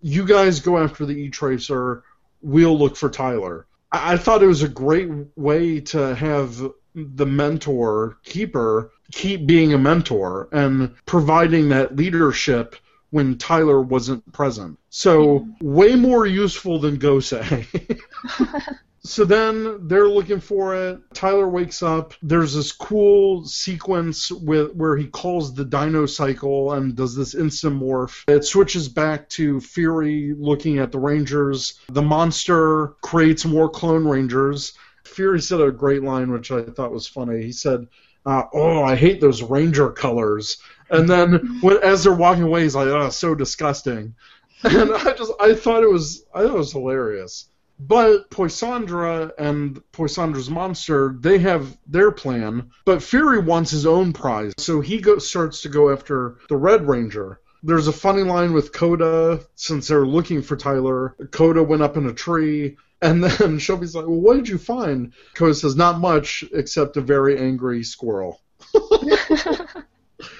You 0.00 0.26
guys 0.26 0.58
go 0.58 0.76
after 0.76 1.06
the 1.06 1.14
E 1.14 1.30
Tracer, 1.30 2.02
we'll 2.40 2.76
look 2.76 2.96
for 2.96 3.08
Tyler. 3.08 3.66
I-, 3.92 4.14
I 4.14 4.16
thought 4.16 4.42
it 4.42 4.48
was 4.48 4.64
a 4.64 4.68
great 4.68 5.08
way 5.36 5.80
to 5.80 6.16
have 6.16 6.60
the 6.94 7.26
mentor, 7.26 8.18
Keeper, 8.24 8.90
keep 9.12 9.46
being 9.46 9.72
a 9.72 9.78
mentor 9.78 10.48
and 10.52 10.94
providing 11.06 11.68
that 11.68 11.94
leadership 11.94 12.74
when 13.10 13.38
Tyler 13.38 13.80
wasn't 13.80 14.30
present. 14.32 14.78
So 14.90 15.46
way 15.60 15.94
more 15.94 16.26
useful 16.26 16.80
than 16.80 16.98
Gosei. 16.98 18.00
so 19.04 19.24
then 19.24 19.88
they're 19.88 20.08
looking 20.08 20.40
for 20.40 20.76
it. 20.76 21.00
Tyler 21.12 21.48
wakes 21.48 21.82
up. 21.82 22.14
There's 22.22 22.54
this 22.54 22.70
cool 22.70 23.44
sequence 23.44 24.30
with 24.30 24.72
where 24.74 24.96
he 24.96 25.06
calls 25.06 25.54
the 25.54 25.64
Dino 25.64 26.06
Cycle 26.06 26.72
and 26.72 26.94
does 26.94 27.16
this 27.16 27.34
instant 27.34 27.80
morph. 27.80 28.22
It 28.28 28.44
switches 28.44 28.88
back 28.88 29.28
to 29.30 29.60
Fury 29.60 30.34
looking 30.38 30.78
at 30.78 30.92
the 30.92 31.00
Rangers. 31.00 31.80
The 31.88 32.02
monster 32.02 32.94
creates 33.02 33.44
more 33.44 33.68
clone 33.68 34.06
Rangers. 34.06 34.74
Fury 35.04 35.40
said 35.40 35.60
a 35.60 35.72
great 35.72 36.04
line, 36.04 36.30
which 36.30 36.52
I 36.52 36.62
thought 36.62 36.92
was 36.92 37.08
funny. 37.08 37.42
He 37.42 37.52
said, 37.52 37.88
uh, 38.24 38.44
"Oh, 38.54 38.84
I 38.84 38.94
hate 38.94 39.20
those 39.20 39.42
Ranger 39.42 39.90
colors." 39.90 40.58
And 40.90 41.08
then, 41.08 41.58
when, 41.60 41.78
as 41.82 42.04
they're 42.04 42.12
walking 42.12 42.44
away, 42.44 42.62
he's 42.62 42.76
like, 42.76 42.86
"Oh, 42.86 43.10
so 43.10 43.34
disgusting." 43.34 44.14
And 44.64 44.92
I 44.92 45.12
just, 45.14 45.32
I 45.40 45.54
thought 45.54 45.82
it 45.82 45.90
was, 45.90 46.24
I 46.32 46.42
thought 46.42 46.54
it 46.54 46.58
was 46.58 46.70
hilarious. 46.70 47.48
But 47.84 48.30
Poisandra 48.30 49.32
and 49.38 49.82
Poisandra's 49.92 50.48
monster, 50.48 51.16
they 51.18 51.38
have 51.38 51.76
their 51.86 52.12
plan. 52.12 52.70
But 52.84 53.02
Fury 53.02 53.40
wants 53.40 53.72
his 53.72 53.86
own 53.86 54.12
prize, 54.12 54.52
so 54.56 54.80
he 54.80 55.00
go, 55.00 55.18
starts 55.18 55.62
to 55.62 55.68
go 55.68 55.90
after 55.90 56.36
the 56.48 56.56
Red 56.56 56.86
Ranger. 56.86 57.40
There's 57.64 57.88
a 57.88 57.92
funny 57.92 58.22
line 58.22 58.52
with 58.52 58.72
Coda, 58.72 59.40
since 59.56 59.88
they're 59.88 60.06
looking 60.06 60.42
for 60.42 60.56
Tyler. 60.56 61.16
Coda 61.32 61.62
went 61.62 61.82
up 61.82 61.96
in 61.96 62.06
a 62.06 62.12
tree, 62.12 62.76
and 63.00 63.22
then 63.22 63.58
Shelby's 63.60 63.96
like, 63.96 64.06
Well, 64.06 64.20
what 64.20 64.36
did 64.36 64.48
you 64.48 64.58
find? 64.58 65.12
Coda 65.34 65.54
says, 65.54 65.74
Not 65.74 65.98
much, 65.98 66.44
except 66.52 66.96
a 66.96 67.00
very 67.00 67.36
angry 67.36 67.82
squirrel. 67.82 68.40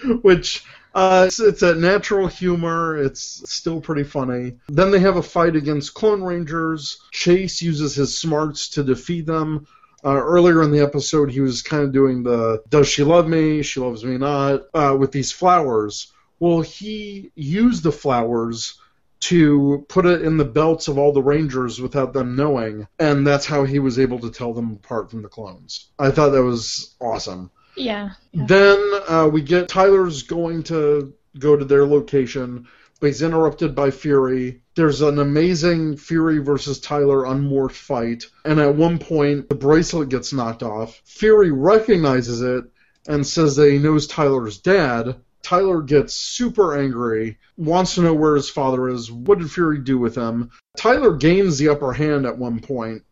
Which, 0.22 0.64
uh, 0.94 1.24
it's, 1.26 1.40
it's 1.40 1.62
a 1.62 1.74
natural 1.74 2.26
humor. 2.26 2.96
It's 2.96 3.42
still 3.50 3.81
pretty 3.81 4.05
funny. 4.05 4.59
Then 4.68 4.90
they 4.90 5.00
have 5.00 5.16
a 5.16 5.22
fight 5.22 5.57
against 5.57 5.94
Clone 5.94 6.22
Rangers. 6.22 7.00
Chase 7.11 7.62
uses 7.62 7.94
his 7.94 8.18
smarts 8.18 8.68
to 8.70 8.83
defeat 8.83 9.26
them. 9.26 9.66
Uh, 10.05 10.20
earlier 10.20 10.62
in 10.62 10.72
the 10.72 10.81
episode, 10.81 11.31
he 11.31 11.40
was 11.40 11.62
kind 11.62 11.85
of 11.85 11.92
doing 11.92 12.24
the 12.24 12.62
"Does 12.68 12.88
she 12.88 13.05
love 13.05 13.28
me? 13.28 13.62
She 13.62 13.78
loves 13.78 14.05
me 14.05 14.18
not" 14.18 14.62
uh, 14.74 14.96
with 14.98 15.12
these 15.12 15.31
flowers. 15.31 16.12
Well, 16.40 16.61
he 16.61 17.31
used 17.37 17.85
the 17.85 17.92
flowers 17.92 18.78
to 19.20 19.87
put 19.88 20.05
it 20.05 20.22
in 20.22 20.37
the 20.37 20.44
belts 20.44 20.88
of 20.88 20.98
all 20.98 21.12
the 21.12 21.22
Rangers 21.22 21.81
without 21.81 22.12
them 22.12 22.35
knowing, 22.35 22.88
and 22.98 23.24
that's 23.24 23.46
how 23.46 23.62
he 23.62 23.78
was 23.78 24.00
able 24.00 24.18
to 24.18 24.31
tell 24.33 24.52
them 24.52 24.72
apart 24.72 25.12
from 25.12 25.22
the 25.22 25.28
clones. 25.28 25.90
I 25.96 26.11
thought 26.11 26.31
that 26.31 26.42
was 26.42 26.96
awesome. 27.00 27.52
Yeah. 27.76 28.11
Then 28.35 28.78
uh, 29.08 29.28
we 29.32 29.42
get 29.42 29.68
Tyler's 29.68 30.22
going 30.22 30.62
to 30.64 31.14
go 31.38 31.56
to 31.56 31.64
their 31.64 31.87
location, 31.87 32.66
but 33.00 33.08
he's 33.08 33.22
interrupted 33.22 33.74
by 33.74 33.90
Fury. 33.90 34.62
There's 34.74 35.00
an 35.02 35.18
amazing 35.18 35.96
Fury 35.96 36.38
versus 36.38 36.80
Tyler 36.80 37.24
unmorphed 37.24 37.72
fight, 37.72 38.24
and 38.44 38.61
at 38.61 38.74
one 38.74 38.98
point 38.98 39.48
the 39.48 39.54
bracelet 39.54 40.08
gets 40.08 40.32
knocked 40.32 40.62
off. 40.62 41.00
Fury 41.04 41.50
recognizes 41.50 42.42
it 42.42 42.64
and 43.06 43.26
says 43.26 43.56
that 43.56 43.70
he 43.70 43.78
knows 43.78 44.06
Tyler's 44.06 44.58
dad. 44.58 45.16
Tyler 45.42 45.82
gets 45.82 46.14
super 46.14 46.78
angry, 46.78 47.37
wants 47.56 47.96
to 47.96 48.02
know 48.02 48.14
where 48.14 48.37
his 48.37 48.48
father 48.48 48.88
is. 48.88 49.11
What 49.11 49.40
did 49.40 49.50
Fury 49.50 49.78
do 49.78 49.98
with 49.98 50.14
him? 50.14 50.50
Tyler 50.76 51.16
gains 51.16 51.58
the 51.58 51.68
upper 51.68 51.92
hand 51.92 52.26
at 52.26 52.38
one 52.38 52.61
point, 52.61 53.02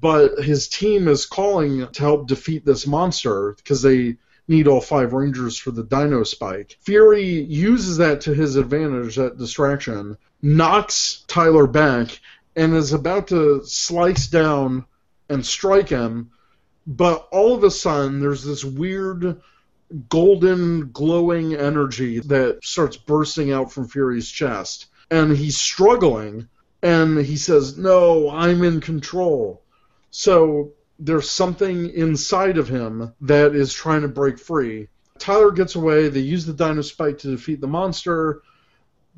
but 0.00 0.42
his 0.42 0.68
team 0.68 1.06
is 1.06 1.26
calling 1.26 1.86
to 1.86 2.00
help 2.00 2.26
defeat 2.26 2.64
this 2.64 2.86
monster 2.86 3.54
because 3.58 3.82
they 3.82 4.16
need 4.48 4.66
all 4.66 4.80
five 4.80 5.12
Rangers 5.12 5.58
for 5.58 5.70
the 5.70 5.84
Dino 5.84 6.24
Spike. 6.24 6.78
Fury 6.80 7.28
uses 7.42 7.98
that 7.98 8.22
to 8.22 8.34
his 8.34 8.56
advantage, 8.56 9.16
that 9.16 9.36
distraction, 9.36 10.16
knocks 10.40 11.24
Tyler 11.28 11.66
back, 11.66 12.20
and 12.56 12.74
is 12.74 12.92
about 12.92 13.28
to 13.28 13.62
slice 13.64 14.28
down 14.28 14.86
and 15.28 15.44
strike 15.44 15.88
him, 15.88 16.30
but 16.86 17.28
all 17.30 17.54
of 17.54 17.62
a 17.64 17.70
sudden 17.70 18.20
there's 18.20 18.44
this 18.44 18.64
weird 18.64 19.40
golden 20.08 20.90
glowing 20.90 21.54
energy 21.54 22.18
that 22.20 22.64
starts 22.64 22.96
bursting 22.96 23.52
out 23.52 23.72
from 23.72 23.88
Fury's 23.88 24.30
chest. 24.30 24.86
And 25.10 25.36
he's 25.36 25.60
struggling, 25.60 26.48
and 26.82 27.18
he 27.18 27.36
says, 27.36 27.76
No, 27.76 28.30
I'm 28.30 28.64
in 28.64 28.80
control. 28.80 29.61
So 30.12 30.72
there's 30.98 31.28
something 31.28 31.90
inside 31.90 32.58
of 32.58 32.68
him 32.68 33.12
that 33.22 33.56
is 33.56 33.72
trying 33.72 34.02
to 34.02 34.08
break 34.08 34.38
free. 34.38 34.88
Tyler 35.18 35.50
gets 35.50 35.74
away. 35.74 36.08
They 36.08 36.20
use 36.20 36.44
the 36.44 36.52
Dino 36.52 36.82
Spike 36.82 37.18
to 37.18 37.30
defeat 37.30 37.60
the 37.60 37.66
monster. 37.66 38.42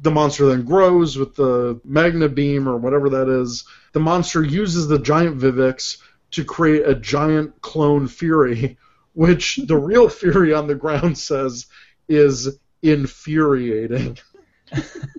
The 0.01 0.13
monster 0.13 0.47
then 0.47 0.65
grows 0.65 1.19
with 1.19 1.35
the 1.35 1.81
Magna 1.85 2.29
Beam 2.29 2.69
or 2.69 2.77
whatever 2.77 3.11
that 3.11 3.29
is. 3.29 3.65
The 3.93 4.01
monster 4.01 4.43
uses 4.43 4.87
the 4.87 5.01
giant 5.01 5.39
Vivix 5.39 5.99
to 6.31 6.45
create 6.45 6.87
a 6.87 6.95
giant 6.95 7.61
clone 7.61 8.07
Fury, 8.07 8.79
which 9.15 9.57
the 9.57 9.77
real 9.77 10.09
Fury 10.09 10.55
on 10.55 10.69
the 10.69 10.75
ground 10.77 11.19
says 11.19 11.67
is 12.09 12.57
infuriating. 12.83 14.19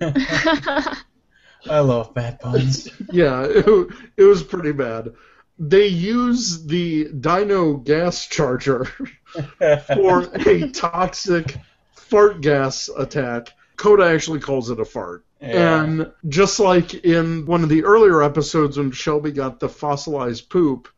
I 1.68 1.80
love 1.80 2.14
bad 2.14 2.40
puns. 2.40 2.88
yeah, 3.12 3.42
it, 3.44 3.88
it 4.16 4.24
was 4.24 4.42
pretty 4.42 4.72
bad. 4.72 5.12
They 5.58 5.86
use 5.86 6.66
the 6.66 7.08
Dino 7.12 7.74
gas 7.74 8.26
charger 8.26 8.84
for 9.94 10.30
a 10.46 10.68
toxic 10.68 11.56
fart 11.94 12.40
gas 12.40 12.88
attack. 12.96 13.52
Coda 13.76 14.04
actually 14.04 14.40
calls 14.40 14.70
it 14.70 14.80
a 14.80 14.84
fart. 14.84 15.24
Yeah. 15.40 15.82
And 15.82 16.12
just 16.28 16.60
like 16.60 16.94
in 16.94 17.46
one 17.46 17.62
of 17.62 17.68
the 17.68 17.84
earlier 17.84 18.22
episodes 18.22 18.78
when 18.78 18.90
Shelby 18.90 19.32
got 19.32 19.60
the 19.60 19.68
fossilized 19.68 20.48
poop, 20.48 20.88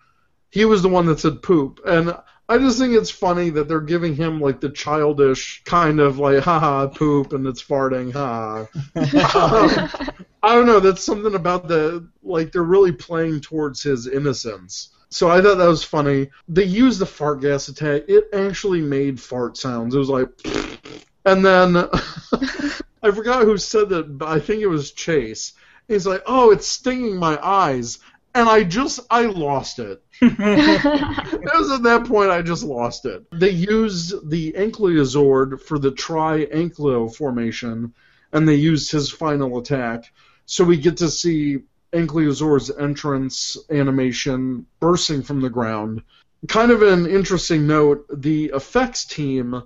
he 0.51 0.65
was 0.65 0.83
the 0.83 0.89
one 0.89 1.07
that 1.07 1.21
said 1.21 1.43
poop. 1.43 1.81
And 1.85 2.17
I 2.49 2.59
just 2.59 2.79
think 2.79 2.95
it's 2.95 3.11
funny 3.11 3.51
that 3.51 3.69
they're 3.69 3.81
giving 3.81 4.17
him 4.17 4.41
like 4.41 4.61
the 4.61 4.71
childish 4.71 5.63
kind 5.65 6.01
of 6.01 6.19
like, 6.19 6.43
haha, 6.43 6.87
poop, 6.87 7.33
and 7.33 7.47
it's 7.47 7.63
farting, 7.63 8.13
Ha 8.13 8.67
ha. 8.95 10.05
Um, 10.19 10.27
I 10.43 10.55
don't 10.55 10.67
know. 10.67 10.81
That's 10.81 11.05
something 11.05 11.35
about 11.35 11.69
the 11.69 12.09
like 12.23 12.53
they're 12.53 12.63
really 12.63 12.93
playing 12.93 13.41
towards 13.41 13.83
his 13.83 14.07
innocence. 14.07 14.91
So 15.11 15.31
I 15.31 15.41
thought 15.41 15.57
that 15.57 15.67
was 15.67 15.83
funny. 15.83 16.31
They 16.49 16.65
used 16.65 16.99
the 16.99 17.07
fart 17.07 17.41
gas 17.41 17.69
attack. 17.69 18.03
It 18.09 18.29
actually 18.33 18.83
made 18.83 19.21
fart 19.21 19.57
sounds. 19.57 19.95
It 19.95 19.99
was 19.99 20.11
like, 20.11 20.29
and 21.25 21.45
then 21.45 21.77
I 23.03 23.11
forgot 23.11 23.45
who 23.45 23.57
said 23.57 23.89
that, 23.91 24.19
but 24.19 24.29
I 24.29 24.39
think 24.39 24.63
it 24.63 24.67
was 24.67 24.93
Chase. 24.93 25.55
He's 25.89 26.07
like, 26.07 26.23
"Oh, 26.27 26.51
it's 26.51 26.67
stinging 26.67 27.17
my 27.17 27.39
eyes," 27.43 27.99
and 28.35 28.49
I 28.49 28.65
just 28.65 29.01
I 29.11 29.23
lost 29.23 29.79
it. 29.79 30.03
It 30.21 31.55
was 31.55 31.71
at 31.71 31.83
that 31.85 32.07
point 32.07 32.31
I 32.31 32.43
just 32.43 32.65
lost 32.65 33.07
it. 33.07 33.25
They 33.33 33.51
used 33.51 34.29
the 34.29 34.53
Ankylosaur 34.53 35.61
for 35.61 35.79
the 35.79 35.93
tri-Ankylo 35.93 37.15
formation, 37.15 37.95
and 38.33 38.47
they 38.47 38.57
used 38.57 38.93
his 38.93 39.11
final 39.11 39.59
attack. 39.59 40.13
So 40.51 40.65
we 40.65 40.79
get 40.79 40.97
to 40.99 41.11
see 41.11 41.59
Ankylosaur's 41.93 42.71
entrance 42.71 43.59
animation 43.71 44.65
bursting 44.81 45.23
from 45.23 45.43
the 45.43 45.51
ground. 45.51 46.01
Kind 46.49 46.71
of 46.71 46.81
an 46.81 47.07
interesting 47.07 47.67
note, 47.67 48.07
the 48.11 48.47
effects 48.55 49.05
team, 49.05 49.63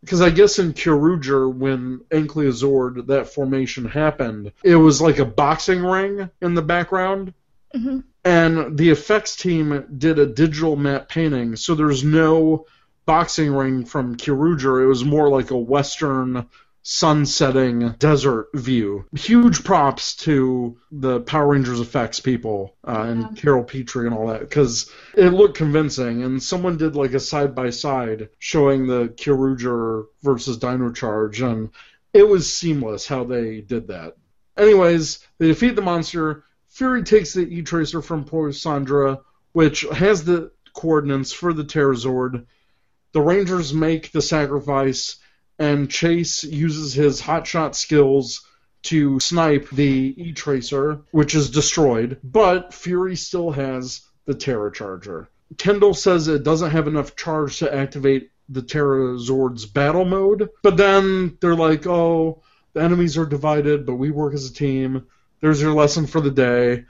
because 0.00 0.22
I 0.22 0.30
guess 0.30 0.58
in 0.58 0.72
Kyoryuger, 0.72 1.52
when 1.52 2.00
Ankylosaur, 2.10 3.06
that 3.08 3.34
formation 3.34 3.84
happened, 3.84 4.52
it 4.64 4.76
was 4.76 5.02
like 5.02 5.18
a 5.18 5.26
boxing 5.26 5.84
ring 5.84 6.30
in 6.40 6.54
the 6.54 6.62
background. 6.62 7.34
Mhm. 7.76 8.04
And 8.24 8.78
the 8.78 8.88
effects 8.88 9.36
team 9.36 9.84
did 9.98 10.18
a 10.18 10.24
digital 10.24 10.76
matte 10.76 11.10
painting, 11.10 11.56
so 11.56 11.74
there's 11.74 12.04
no 12.04 12.64
boxing 13.04 13.52
ring 13.52 13.84
from 13.84 14.16
Kyoryuger. 14.16 14.82
It 14.82 14.86
was 14.86 15.04
more 15.04 15.28
like 15.28 15.50
a 15.50 15.58
western 15.58 16.46
sun-setting 16.82 17.92
desert 17.98 18.48
view. 18.54 19.04
Huge 19.14 19.62
props 19.62 20.16
to 20.16 20.76
the 20.90 21.20
Power 21.20 21.48
Rangers 21.48 21.80
effects 21.80 22.18
people 22.18 22.76
uh, 22.86 23.02
and 23.02 23.36
Carol 23.36 23.62
Petrie 23.62 24.06
and 24.06 24.14
all 24.14 24.26
that 24.28 24.40
because 24.40 24.90
it 25.16 25.30
looked 25.30 25.56
convincing. 25.56 26.22
And 26.24 26.42
someone 26.42 26.76
did 26.76 26.96
like 26.96 27.14
a 27.14 27.20
side 27.20 27.54
by 27.54 27.70
side 27.70 28.30
showing 28.38 28.86
the 28.86 29.08
Kyoryuger 29.08 30.06
versus 30.22 30.58
Dino 30.58 30.90
Charge, 30.92 31.40
and 31.40 31.70
it 32.12 32.28
was 32.28 32.52
seamless 32.52 33.06
how 33.06 33.24
they 33.24 33.60
did 33.60 33.88
that. 33.88 34.16
Anyways, 34.56 35.20
they 35.38 35.46
defeat 35.46 35.76
the 35.76 35.82
monster. 35.82 36.44
Fury 36.68 37.02
takes 37.02 37.32
the 37.32 37.42
E 37.42 37.62
Tracer 37.62 38.02
from 38.02 38.24
Poisandra, 38.24 39.20
which 39.52 39.82
has 39.92 40.24
the 40.24 40.50
coordinates 40.74 41.32
for 41.32 41.52
the 41.52 41.64
Terrazord. 41.64 42.46
The 43.12 43.20
Rangers 43.20 43.72
make 43.72 44.10
the 44.10 44.22
sacrifice, 44.22 45.16
and 45.62 45.88
Chase 45.88 46.42
uses 46.42 46.92
his 46.92 47.20
hotshot 47.20 47.76
skills 47.76 48.44
to 48.82 49.20
snipe 49.20 49.70
the 49.70 50.12
E 50.16 50.32
Tracer, 50.32 51.02
which 51.12 51.36
is 51.36 51.50
destroyed, 51.50 52.18
but 52.24 52.74
Fury 52.74 53.14
still 53.14 53.52
has 53.52 54.00
the 54.24 54.34
Terra 54.34 54.72
Charger. 54.72 55.28
Kendall 55.58 55.94
says 55.94 56.26
it 56.26 56.42
doesn't 56.42 56.72
have 56.72 56.88
enough 56.88 57.14
charge 57.14 57.60
to 57.60 57.72
activate 57.72 58.32
the 58.48 58.62
Terra 58.62 59.16
Zord's 59.18 59.64
battle 59.64 60.04
mode, 60.04 60.50
but 60.64 60.76
then 60.76 61.38
they're 61.40 61.54
like, 61.54 61.86
oh, 61.86 62.42
the 62.72 62.82
enemies 62.82 63.16
are 63.16 63.24
divided, 63.24 63.86
but 63.86 63.94
we 63.94 64.10
work 64.10 64.34
as 64.34 64.50
a 64.50 64.52
team. 64.52 65.06
There's 65.40 65.62
your 65.62 65.74
lesson 65.74 66.08
for 66.08 66.20
the 66.20 66.32
day. 66.32 66.86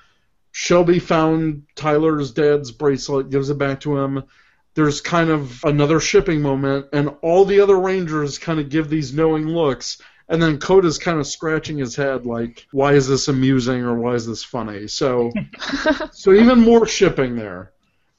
Shelby 0.50 0.98
found 0.98 1.64
Tyler's 1.74 2.32
dad's 2.32 2.70
bracelet, 2.70 3.28
gives 3.28 3.50
it 3.50 3.58
back 3.58 3.80
to 3.80 3.98
him. 3.98 4.24
There's 4.74 5.00
kind 5.00 5.30
of 5.30 5.62
another 5.64 6.00
shipping 6.00 6.40
moment, 6.40 6.86
and 6.92 7.10
all 7.20 7.44
the 7.44 7.60
other 7.60 7.78
Rangers 7.78 8.38
kind 8.38 8.58
of 8.58 8.70
give 8.70 8.88
these 8.88 9.12
knowing 9.12 9.46
looks, 9.46 10.00
and 10.28 10.40
then 10.40 10.58
Coda's 10.58 10.98
kind 10.98 11.18
of 11.18 11.26
scratching 11.26 11.76
his 11.76 11.94
head, 11.94 12.24
like, 12.24 12.66
why 12.72 12.94
is 12.94 13.06
this 13.06 13.28
amusing 13.28 13.82
or 13.82 13.94
why 13.96 14.14
is 14.14 14.26
this 14.26 14.42
funny? 14.42 14.88
So, 14.88 15.30
so 16.12 16.32
even 16.32 16.60
more 16.60 16.86
shipping 16.86 17.36
there. 17.36 17.72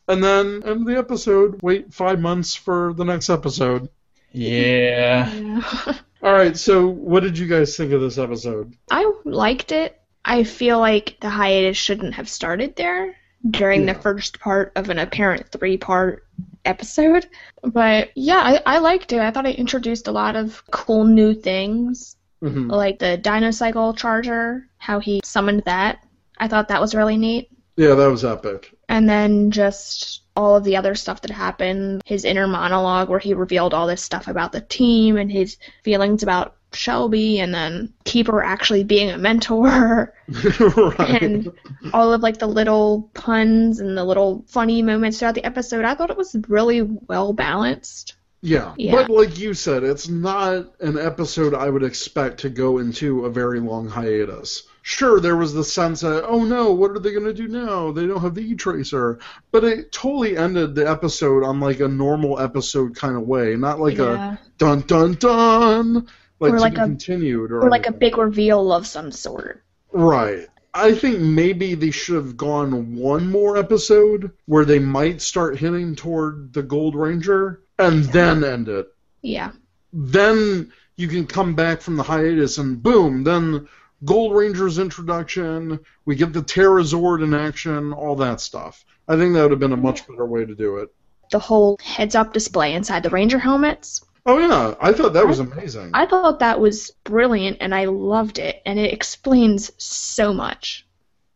And 0.07 0.23
then 0.23 0.61
end 0.63 0.85
the 0.85 0.97
episode. 0.97 1.61
Wait 1.63 1.93
five 1.93 2.19
months 2.19 2.53
for 2.55 2.93
the 2.93 3.05
next 3.05 3.29
episode. 3.29 3.89
Yeah. 4.31 5.33
Yeah. 5.33 5.97
All 6.21 6.33
right. 6.33 6.55
So, 6.57 6.87
what 6.87 7.23
did 7.23 7.37
you 7.37 7.47
guys 7.47 7.75
think 7.75 7.93
of 7.93 8.01
this 8.01 8.17
episode? 8.17 8.75
I 8.91 9.11
liked 9.23 9.71
it. 9.71 9.99
I 10.25 10.43
feel 10.43 10.79
like 10.79 11.17
the 11.19 11.29
hiatus 11.29 11.77
shouldn't 11.77 12.13
have 12.15 12.29
started 12.29 12.75
there 12.75 13.15
during 13.51 13.85
Yeah. 13.85 13.93
the 13.93 13.99
first 14.01 14.39
part 14.39 14.71
of 14.75 14.89
an 14.89 14.99
apparent 14.99 15.49
three 15.51 15.77
part 15.77 16.25
episode. 16.65 17.27
But 17.61 18.11
yeah, 18.15 18.39
I, 18.65 18.75
I 18.75 18.77
liked 18.79 19.11
it. 19.13 19.19
I 19.19 19.31
thought 19.31 19.45
it 19.45 19.57
introduced 19.57 20.07
a 20.07 20.11
lot 20.11 20.35
of 20.35 20.63
cool 20.71 21.03
new 21.03 21.33
things, 21.33 22.15
hmm 22.41 22.69
like 22.69 22.99
the 22.99 23.19
Dinocycle 23.21 23.97
Charger, 23.97 24.67
how 24.77 24.99
he 24.99 25.21
summoned 25.23 25.63
that. 25.65 25.99
I 26.37 26.47
thought 26.47 26.67
that 26.69 26.81
was 26.81 26.95
really 26.95 27.17
neat. 27.17 27.49
Yeah, 27.75 27.95
that 27.95 28.07
was 28.11 28.23
epic. 28.25 28.73
And 28.89 29.09
then 29.09 29.49
just 29.51 30.21
all 30.35 30.55
of 30.55 30.63
the 30.63 30.75
other 30.75 30.95
stuff 30.95 31.21
that 31.21 31.31
happened, 31.31 32.01
his 32.05 32.25
inner 32.25 32.47
monologue 32.47 33.09
where 33.09 33.19
he 33.19 33.33
revealed 33.33 33.73
all 33.73 33.87
this 33.87 34.01
stuff 34.03 34.27
about 34.27 34.51
the 34.51 34.61
team 34.61 35.17
and 35.17 35.31
his 35.31 35.57
feelings 35.83 36.23
about 36.23 36.55
Shelby 36.75 37.39
and 37.39 37.53
then 37.53 37.93
Keeper 38.03 38.41
actually 38.43 38.83
being 38.83 39.09
a 39.09 39.17
mentor 39.17 40.13
right. 40.59 41.21
and 41.21 41.51
all 41.93 42.13
of 42.13 42.21
like 42.21 42.37
the 42.37 42.47
little 42.47 43.09
puns 43.13 43.79
and 43.79 43.97
the 43.97 44.03
little 44.03 44.43
funny 44.47 44.81
moments 44.81 45.19
throughout 45.19 45.35
the 45.35 45.45
episode. 45.45 45.85
I 45.85 45.95
thought 45.95 46.09
it 46.09 46.17
was 46.17 46.35
really 46.47 46.81
well 46.81 47.33
balanced. 47.33 48.15
Yeah. 48.41 48.73
Yeah. 48.77 48.91
But 48.91 49.09
like 49.09 49.39
you 49.39 49.53
said, 49.53 49.83
it's 49.83 50.09
not 50.09 50.73
an 50.81 50.99
episode 50.99 51.53
I 51.53 51.69
would 51.69 51.83
expect 51.83 52.41
to 52.41 52.49
go 52.49 52.79
into 52.79 53.25
a 53.25 53.29
very 53.29 53.61
long 53.61 53.87
hiatus. 53.87 54.63
Sure, 54.85 55.21
there 55.21 55.37
was 55.37 55.53
the 55.53 55.63
sense 55.63 56.01
that, 56.01 56.25
oh 56.25 56.43
no, 56.43 56.73
what 56.73 56.91
are 56.91 56.99
they 56.99 57.13
going 57.13 57.23
to 57.23 57.33
do 57.33 57.47
now? 57.47 57.93
They 57.93 58.05
don't 58.05 58.19
have 58.19 58.35
the 58.35 58.41
E-Tracer. 58.41 59.17
But 59.51 59.63
it 59.63 59.93
totally 59.93 60.35
ended 60.35 60.75
the 60.75 60.89
episode 60.89 61.45
on 61.45 61.61
like 61.61 61.79
a 61.79 61.87
normal 61.87 62.37
episode 62.37 62.93
kind 62.93 63.15
of 63.15 63.25
way, 63.25 63.55
not 63.55 63.79
like 63.79 63.99
a 63.99 64.37
dun 64.57 64.81
dun 64.81 65.13
dun, 65.13 66.09
like 66.43 66.53
Or 66.53 66.59
like 66.59 66.73
a- 66.73 66.85
continued 66.85 67.51
or, 67.51 67.61
Or 67.63 67.69
like 67.69 67.87
a 67.87 67.91
big 67.91 68.17
reveal 68.17 68.71
of 68.71 68.85
some 68.85 69.11
sort. 69.11 69.63
Right. 69.91 70.47
I 70.75 70.93
think 70.93 71.19
maybe 71.19 71.75
they 71.75 71.91
should 71.91 72.15
have 72.15 72.35
gone 72.37 72.95
one 72.95 73.29
more 73.29 73.57
episode 73.57 74.31
where 74.45 74.65
they 74.65 74.79
might 74.79 75.21
start 75.21 75.57
hitting 75.57 75.95
toward 75.95 76.51
the 76.53 76.63
Gold 76.63 76.95
Ranger 76.95 77.61
and 77.77 78.03
then 78.05 78.43
end 78.43 78.69
it. 78.69 78.87
Yeah. 79.21 79.51
Then 79.91 80.71
you 80.95 81.07
can 81.07 81.27
come 81.27 81.53
back 81.55 81.81
from 81.81 81.95
the 81.95 82.03
hiatus 82.03 82.57
and 82.57 82.81
boom, 82.81 83.23
then 83.23 83.67
Gold 84.05 84.35
Ranger's 84.35 84.79
introduction, 84.79 85.79
we 86.05 86.15
get 86.15 86.33
the 86.33 86.41
Terrazord 86.41 87.23
in 87.23 87.33
action, 87.33 87.93
all 87.93 88.15
that 88.17 88.41
stuff. 88.41 88.83
I 89.07 89.15
think 89.15 89.33
that 89.33 89.43
would 89.43 89.51
have 89.51 89.59
been 89.59 89.71
a 89.73 89.77
much 89.77 90.07
better 90.07 90.25
way 90.25 90.43
to 90.45 90.55
do 90.55 90.77
it. 90.77 90.89
the 91.31 91.39
whole 91.39 91.77
heads-up 91.83 92.33
display 92.33 92.73
inside 92.73 93.01
the 93.03 93.09
ranger 93.09 93.39
helmets. 93.39 94.03
Oh 94.25 94.37
yeah, 94.37 94.75
I 94.79 94.93
thought 94.93 95.13
that 95.13 95.27
was 95.27 95.39
amazing. 95.39 95.91
I 95.93 96.05
thought 96.05 96.39
that 96.39 96.59
was 96.59 96.91
brilliant, 97.03 97.57
and 97.59 97.75
I 97.75 97.85
loved 97.85 98.39
it, 98.39 98.61
and 98.65 98.79
it 98.79 98.93
explains 98.93 99.71
so 99.83 100.33
much. 100.33 100.85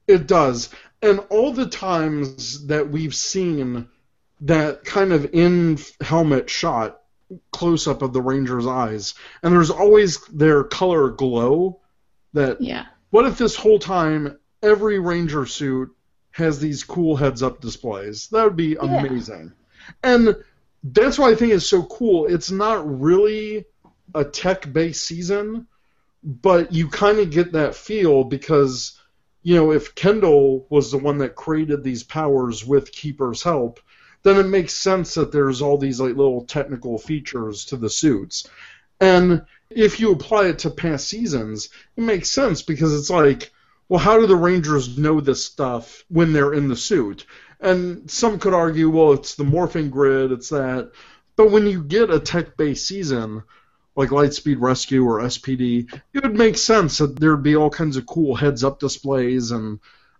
It 0.07 0.25
does. 0.27 0.69
And 1.01 1.19
all 1.29 1.51
the 1.51 1.67
times 1.67 2.65
that 2.67 2.89
we've 2.89 3.13
seen 3.13 3.87
that 4.41 4.85
kind 4.85 5.11
of 5.11 5.33
in 5.33 5.79
helmet 6.01 6.49
shot 6.49 7.01
close 7.51 7.87
up 7.87 8.01
of 8.01 8.13
the 8.13 8.21
Ranger's 8.21 8.65
eyes, 8.67 9.15
and 9.43 9.53
there's 9.53 9.69
always 9.69 10.25
their 10.27 10.63
color 10.63 11.09
glow 11.09 11.81
that 12.33 12.61
Yeah. 12.61 12.85
what 13.09 13.25
if 13.25 13.37
this 13.37 13.55
whole 13.55 13.79
time 13.79 14.37
every 14.63 14.99
Ranger 14.99 15.45
suit 15.45 15.89
has 16.31 16.59
these 16.59 16.83
cool 16.85 17.17
heads 17.17 17.43
up 17.43 17.59
displays? 17.59 18.29
That 18.29 18.45
would 18.45 18.55
be 18.55 18.77
Yeah. 18.81 18.99
amazing. 19.05 19.51
And 20.03 20.37
that's 20.93 21.17
why 21.19 21.31
I 21.31 21.35
think 21.35 21.53
it's 21.53 21.67
so 21.67 21.83
cool. 21.83 22.27
It's 22.27 22.51
not 22.51 22.99
really 23.01 23.65
a 24.13 24.23
tech 24.23 24.71
based 24.71 25.03
season, 25.03 25.67
but 26.23 26.73
you 26.73 26.89
kind 26.89 27.19
of 27.19 27.31
get 27.31 27.53
that 27.53 27.75
feel 27.75 28.23
because, 28.23 28.99
you 29.43 29.55
know, 29.55 29.71
if 29.71 29.95
Kendall 29.95 30.65
was 30.69 30.91
the 30.91 30.97
one 30.97 31.19
that 31.19 31.35
created 31.35 31.83
these 31.83 32.03
powers 32.03 32.65
with 32.65 32.91
Keeper's 32.91 33.43
help, 33.43 33.79
then 34.23 34.37
it 34.37 34.47
makes 34.47 34.73
sense 34.73 35.13
that 35.15 35.31
there's 35.31 35.61
all 35.61 35.77
these 35.77 35.99
like 35.99 36.15
little 36.15 36.45
technical 36.45 36.97
features 36.97 37.65
to 37.65 37.77
the 37.77 37.89
suits. 37.89 38.49
And 38.99 39.43
if 39.69 39.99
you 39.99 40.11
apply 40.11 40.47
it 40.47 40.59
to 40.59 40.69
past 40.69 41.07
seasons, 41.07 41.69
it 41.95 42.01
makes 42.01 42.31
sense 42.31 42.61
because 42.61 42.97
it's 42.97 43.09
like, 43.09 43.51
well, 43.89 43.99
how 43.99 44.19
do 44.19 44.27
the 44.27 44.35
Rangers 44.35 44.97
know 44.97 45.21
this 45.21 45.45
stuff 45.45 46.03
when 46.09 46.33
they're 46.33 46.53
in 46.53 46.67
the 46.67 46.75
suit? 46.75 47.25
And 47.59 48.09
some 48.09 48.39
could 48.39 48.53
argue, 48.53 48.89
well, 48.89 49.13
it's 49.13 49.35
the 49.35 49.43
morphing 49.43 49.89
grid, 49.89 50.31
it's 50.31 50.49
that. 50.49 50.91
But 51.35 51.51
when 51.51 51.65
you 51.67 51.83
get 51.83 52.09
a 52.11 52.19
tech 52.19 52.55
based 52.57 52.87
season, 52.87 53.43
like 53.95 54.09
Lightspeed 54.09 54.57
Rescue 54.59 55.03
or 55.03 55.21
SPD, 55.21 55.91
it 56.13 56.23
would 56.23 56.35
make 56.35 56.57
sense 56.57 56.99
that 56.99 57.19
there'd 57.19 57.41
be 57.43 57.55
all 57.55 57.69
kinds 57.71 57.97
of 57.97 58.05
cool 58.05 58.35
heads 58.35 58.63
up 58.63 58.79
displays 58.79 59.51
and 59.51 59.79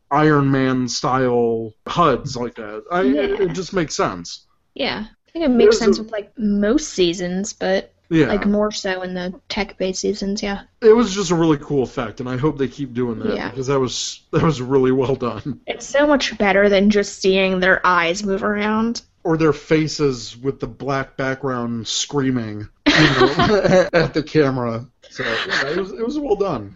Iron 0.10 0.50
Man 0.52 0.88
style 0.88 1.74
HUDs 1.88 2.36
like 2.36 2.56
that. 2.56 2.84
I, 2.92 3.02
Yeah. 3.04 3.22
It 3.22 3.54
just 3.54 3.74
makes 3.74 3.96
sense. 3.96 4.48
Yeah. 4.74 5.06
I 5.28 5.32
think 5.32 5.46
it 5.46 5.50
makes 5.50 5.78
There's 5.78 5.80
sense 5.80 6.00
a- 6.00 6.04
with 6.04 6.12
like 6.12 6.32
most 6.38 6.90
seasons, 6.90 7.54
but 7.54 7.94
Yeah. 8.10 8.28
like 8.28 8.46
more 8.46 8.72
so 8.72 9.02
in 9.02 9.14
the 9.14 9.40
tech-based 9.50 10.00
seasons. 10.02 10.42
Yeah. 10.42 10.62
it 10.82 10.96
was 10.96 11.14
just 11.14 11.32
a 11.32 11.36
really 11.36 11.58
cool 11.58 11.84
effect, 11.84 12.20
and 12.20 12.30
I 12.30 12.38
hope 12.38 12.58
they 12.58 12.68
keep 12.68 12.94
doing 12.94 13.20
that 13.20 13.36
Yeah. 13.36 13.50
because 13.50 13.68
that 13.68 13.80
was 13.80 14.22
that 14.32 14.44
was 14.44 14.62
really 14.62 14.92
well 14.92 15.16
done. 15.16 15.60
It's 15.68 15.86
so 15.86 16.08
much 16.08 16.38
better 16.38 16.70
than 16.70 16.90
just 16.90 17.22
seeing 17.22 17.60
their 17.60 17.86
eyes 17.86 18.24
move 18.24 18.44
around. 18.44 19.02
Or 19.24 19.36
their 19.38 19.52
faces 19.54 20.38
with 20.38 20.62
the 20.62 20.68
black 20.68 21.18
background 21.18 21.86
screaming 21.88 22.70
you 22.88 22.94
know, 22.94 23.90
at 23.94 24.14
the 24.14 24.24
camera. 24.26 24.86
So 25.10 25.24
yeah, 25.24 25.68
it 25.72 25.78
was 25.78 25.92
it 25.92 26.06
was 26.06 26.18
well 26.18 26.36
done. 26.38 26.76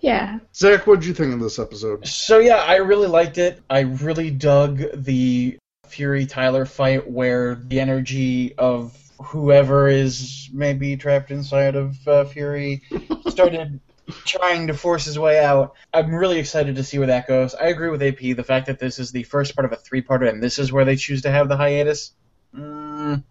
Yeah. 0.00 0.38
Zach, 0.54 0.86
what 0.86 1.00
did 1.00 1.06
you 1.06 1.14
think 1.14 1.34
of 1.34 1.40
this 1.40 1.58
episode? 1.58 2.06
So 2.06 2.38
yeah, 2.38 2.56
I 2.58 2.76
really 2.76 3.08
liked 3.08 3.38
it. 3.38 3.60
I 3.68 3.80
really 3.80 4.30
dug 4.30 4.82
the 4.94 5.58
Fury 5.86 6.26
Tyler 6.26 6.64
fight 6.64 7.10
where 7.10 7.54
the 7.56 7.80
energy 7.80 8.54
of 8.56 8.96
whoever 9.22 9.88
is 9.88 10.48
maybe 10.52 10.96
trapped 10.96 11.30
inside 11.30 11.74
of 11.76 11.96
uh, 12.08 12.24
Fury 12.24 12.82
started 13.28 13.80
trying 14.26 14.66
to 14.66 14.74
force 14.74 15.04
his 15.06 15.18
way 15.18 15.42
out. 15.42 15.74
I'm 15.92 16.14
really 16.14 16.38
excited 16.38 16.76
to 16.76 16.84
see 16.84 16.98
where 16.98 17.06
that 17.06 17.26
goes. 17.26 17.54
I 17.54 17.68
agree 17.68 17.88
with 17.88 18.02
AP. 18.02 18.18
The 18.18 18.44
fact 18.44 18.66
that 18.66 18.78
this 18.78 18.98
is 18.98 19.12
the 19.12 19.22
first 19.22 19.54
part 19.56 19.64
of 19.64 19.72
a 19.72 19.76
three-parter 19.76 20.28
and 20.28 20.42
this 20.42 20.58
is 20.58 20.72
where 20.72 20.84
they 20.84 20.96
choose 20.96 21.22
to 21.22 21.30
have 21.30 21.48
the 21.48 21.56
hiatus. 21.56 22.12
Mm, 22.54 23.24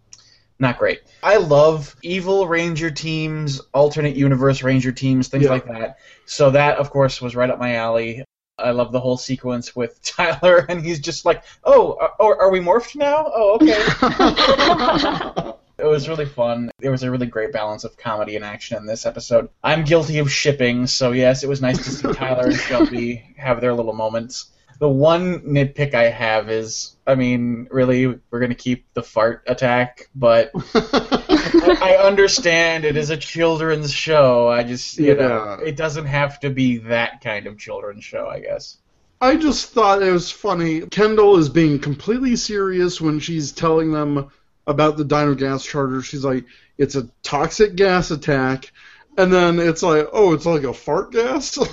not 0.59 0.79
great. 0.79 1.01
I 1.21 1.37
love 1.37 1.95
evil 2.01 2.47
Ranger 2.47 2.89
teams, 2.89 3.61
alternate 3.73 4.15
universe 4.15 4.63
Ranger 4.63 4.91
teams, 4.91 5.27
things 5.27 5.43
Yeah. 5.45 5.51
like 5.51 5.67
that. 5.67 5.97
So 6.25 6.51
that, 6.51 6.77
of 6.77 6.89
course, 6.89 7.21
was 7.21 7.35
right 7.35 7.49
up 7.49 7.59
my 7.59 7.75
alley. 7.75 8.23
I 8.57 8.71
love 8.71 8.91
the 8.91 8.99
whole 8.99 9.17
sequence 9.17 9.75
with 9.75 10.01
Tyler, 10.03 10.65
and 10.69 10.83
he's 10.83 10.99
just 10.99 11.25
like, 11.25 11.43
"Oh, 11.63 11.97
are, 11.99 12.13
are- 12.19 12.41
are 12.43 12.51
we 12.51 12.59
morphed 12.59 12.95
now? 12.95 13.25
Oh, 13.33 13.57
okay." 13.59 15.51
it 15.77 15.85
was 15.85 16.07
really 16.07 16.25
fun. 16.25 16.71
There 16.79 16.91
was 16.91 17.03
a 17.03 17.11
really 17.11 17.25
great 17.25 17.51
balance 17.51 17.83
of 17.83 17.97
comedy 17.97 18.35
and 18.35 18.45
action 18.45 18.77
in 18.77 18.85
this 18.85 19.05
episode. 19.05 19.49
I'm 19.63 19.83
guilty 19.83 20.19
of 20.19 20.31
shipping, 20.31 20.87
so 20.87 21.11
yes, 21.11 21.43
it 21.43 21.49
was 21.49 21.61
nice 21.61 21.83
to 21.83 21.91
see 21.91 22.13
Tyler 22.13 22.45
and 22.45 22.55
Shelby 22.55 23.35
have 23.37 23.61
their 23.61 23.73
little 23.73 23.93
moments. 23.93 24.47
The 24.79 24.89
one 24.89 25.41
nitpick 25.41 25.93
I 25.93 26.09
have 26.09 26.49
is, 26.49 26.95
I 27.07 27.15
mean, 27.15 27.67
really, 27.71 28.07
we're 28.07 28.39
gonna 28.39 28.55
keep 28.55 28.85
the 28.93 29.03
fart 29.03 29.43
attack, 29.47 30.09
but 30.13 30.51
I 30.73 31.79
I 31.81 32.05
understand 32.05 32.85
it 32.85 32.97
is 32.97 33.09
a 33.09 33.17
children's 33.17 33.93
show. 33.93 34.47
I 34.47 34.63
just, 34.63 34.97
you 34.97 35.15
know, 35.15 35.59
it 35.63 35.75
doesn't 35.75 36.05
have 36.05 36.39
to 36.41 36.49
be 36.49 36.77
that 36.77 37.21
kind 37.21 37.47
of 37.47 37.57
children's 37.57 38.03
show, 38.03 38.27
I 38.27 38.39
guess. 38.39 38.77
I 39.21 39.37
just 39.37 39.71
thought 39.71 40.01
it 40.01 40.11
was 40.11 40.31
funny. 40.31 40.81
Kendall 40.81 41.37
is 41.37 41.47
being 41.47 41.79
completely 41.79 42.35
serious 42.35 42.99
when 42.99 43.19
she's 43.19 43.53
telling 43.53 43.93
them 43.93 44.29
about 44.67 44.97
the 44.97 45.05
Dino 45.05 45.35
Gas 45.35 45.65
Charger. 45.65 46.01
She's 46.01 46.23
like, 46.23 46.45
it's 46.77 46.95
a 46.95 47.09
toxic 47.21 47.75
gas 47.75 48.11
attack. 48.11 48.71
And 49.17 49.31
then 49.31 49.59
it's 49.59 49.83
like, 49.83 50.07
oh, 50.11 50.33
it's 50.33 50.45
like 50.45 50.63
a 50.63 50.73
fart 50.73 51.11
gas? 51.11 51.57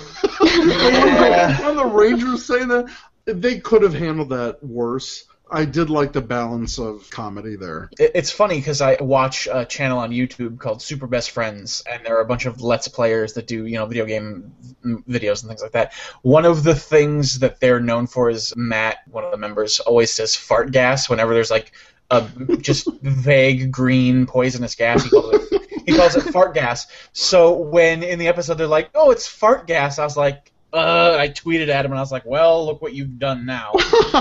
Yeah. 0.53 1.65
when 1.65 1.77
the 1.77 1.85
Rangers 1.85 2.45
say 2.45 2.65
that, 2.65 2.91
they 3.25 3.59
could 3.59 3.83
have 3.83 3.93
handled 3.93 4.29
that 4.29 4.63
worse. 4.63 5.25
I 5.51 5.65
did 5.65 5.89
like 5.89 6.13
the 6.13 6.21
balance 6.21 6.79
of 6.79 7.09
comedy 7.09 7.57
there. 7.57 7.89
It's 7.99 8.31
funny 8.31 8.57
because 8.57 8.81
I 8.81 8.97
watch 9.01 9.47
a 9.51 9.65
channel 9.65 9.99
on 9.99 10.11
YouTube 10.11 10.59
called 10.59 10.81
Super 10.81 11.07
Best 11.07 11.31
Friends, 11.31 11.83
and 11.89 12.05
there 12.05 12.17
are 12.17 12.21
a 12.21 12.25
bunch 12.25 12.45
of 12.45 12.61
Let's 12.61 12.87
Players 12.87 13.33
that 13.33 13.47
do, 13.47 13.65
you 13.65 13.75
know, 13.77 13.85
video 13.85 14.05
game 14.05 14.53
videos 14.85 15.41
and 15.41 15.49
things 15.49 15.61
like 15.61 15.73
that. 15.73 15.93
One 16.21 16.45
of 16.45 16.63
the 16.63 16.75
things 16.75 17.39
that 17.39 17.59
they're 17.59 17.81
known 17.81 18.07
for 18.07 18.29
is 18.29 18.53
Matt, 18.55 18.99
one 19.09 19.25
of 19.25 19.31
the 19.31 19.37
members, 19.37 19.81
always 19.81 20.11
says 20.11 20.35
fart 20.35 20.71
gas 20.71 21.09
whenever 21.09 21.33
there's 21.33 21.51
like 21.51 21.73
a 22.11 22.57
just 22.57 22.87
vague 23.01 23.71
green 23.71 24.27
poisonous 24.27 24.75
gas. 24.75 25.03
He 25.03 25.09
calls 25.09 25.33
it, 25.33 25.61
he 25.85 25.95
calls 25.95 26.15
it 26.15 26.21
fart 26.31 26.53
gas. 26.53 26.87
So 27.13 27.53
when 27.53 28.03
in 28.03 28.19
the 28.19 28.27
episode 28.27 28.55
they're 28.55 28.67
like, 28.67 28.91
"Oh, 28.93 29.11
it's 29.11 29.27
fart 29.27 29.67
gas," 29.67 29.97
I 29.99 30.03
was 30.03 30.17
like. 30.17 30.51
Uh, 30.73 31.17
I 31.19 31.27
tweeted 31.27 31.67
at 31.67 31.83
him 31.83 31.91
and 31.91 31.99
I 31.99 32.01
was 32.01 32.13
like, 32.13 32.25
"Well, 32.25 32.65
look 32.65 32.81
what 32.81 32.93
you've 32.93 33.19
done 33.19 33.45
now." 33.45 33.73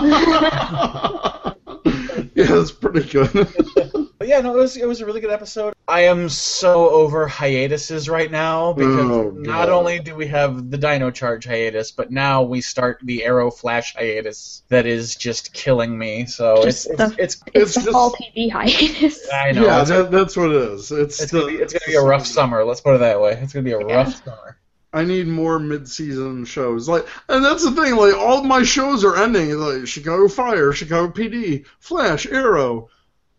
yeah, 2.35 2.47
that's 2.47 2.73
pretty 2.73 3.09
good. 3.09 3.31
But 4.31 4.37
yeah, 4.37 4.41
no, 4.43 4.55
it 4.55 4.59
was 4.59 4.77
it 4.77 4.87
was 4.87 5.01
a 5.01 5.07
really 5.07 5.21
good 5.21 5.33
episode. 5.33 5.75
I 5.89 6.03
am 6.03 6.29
so 6.29 6.89
over 6.91 7.27
hiatuses 7.27 8.09
right 8.09 8.31
now 8.31 8.73
because 8.75 9.01
Oh, 9.01 9.31
not 9.31 9.67
God. 9.67 9.69
only 9.71 9.99
do 9.99 10.15
we 10.15 10.29
have 10.29 10.71
the 10.71 10.79
Dino 10.79 11.11
Charge 11.11 11.47
hiatus, 11.47 11.91
but 11.91 12.13
now 12.13 12.43
we 12.45 12.61
start 12.61 13.01
the 13.03 13.25
Arrow 13.25 13.51
Flash 13.51 13.95
hiatus 13.97 14.63
that 14.69 14.87
is 14.87 15.17
just 15.17 15.53
killing 15.53 15.99
me. 15.99 16.27
So 16.27 16.63
it's 16.63 16.85
Just 16.85 16.87
it's, 16.91 16.97
the- 16.97 17.05
it's, 17.05 17.17
It's, 17.19 17.43
It's 17.55 17.75
the 17.75 17.81
just- 17.81 17.91
fall 17.93 18.13
TV 18.13 18.53
hiatus. 18.53 19.29
I 19.33 19.51
know 19.51 19.65
yeah, 19.65 19.83
that, 19.83 20.11
that's 20.13 20.37
what 20.37 20.51
it 20.53 20.63
is. 20.63 20.93
It's, 20.93 21.21
it's 21.21 21.33
the, 21.33 21.41
gonna 21.41 21.51
be 21.53 21.59
it's 21.59 21.73
gonna 21.73 21.87
be 21.91 21.97
a 21.97 22.01
rough 22.03 22.25
summer. 22.27 22.65
Let's 22.65 22.81
put 22.83 22.95
it 22.95 22.99
that 22.99 23.21
way. 23.21 23.33
It's 23.33 23.53
gonna 23.53 23.65
be 23.65 23.73
a 23.73 23.81
Yeah. 23.85 23.95
rough 23.97 24.25
summer. 24.25 24.59
I 24.93 25.05
need 25.05 25.27
more 25.27 25.59
mid-season 25.59 26.45
shows. 26.45 26.89
Like, 26.89 27.07
and 27.29 27.45
that's 27.45 27.65
the 27.65 27.71
thing. 27.73 27.97
Like, 27.97 28.15
all 28.15 28.43
my 28.45 28.63
shows 28.63 29.05
are 29.05 29.17
ending. 29.17 29.51
Like 29.57 29.89
Chicago 29.89 30.29
Fire, 30.29 30.73
Chicago 30.73 31.13
PD, 31.13 31.65
Flash, 31.81 32.27
Arrow. 32.27 32.91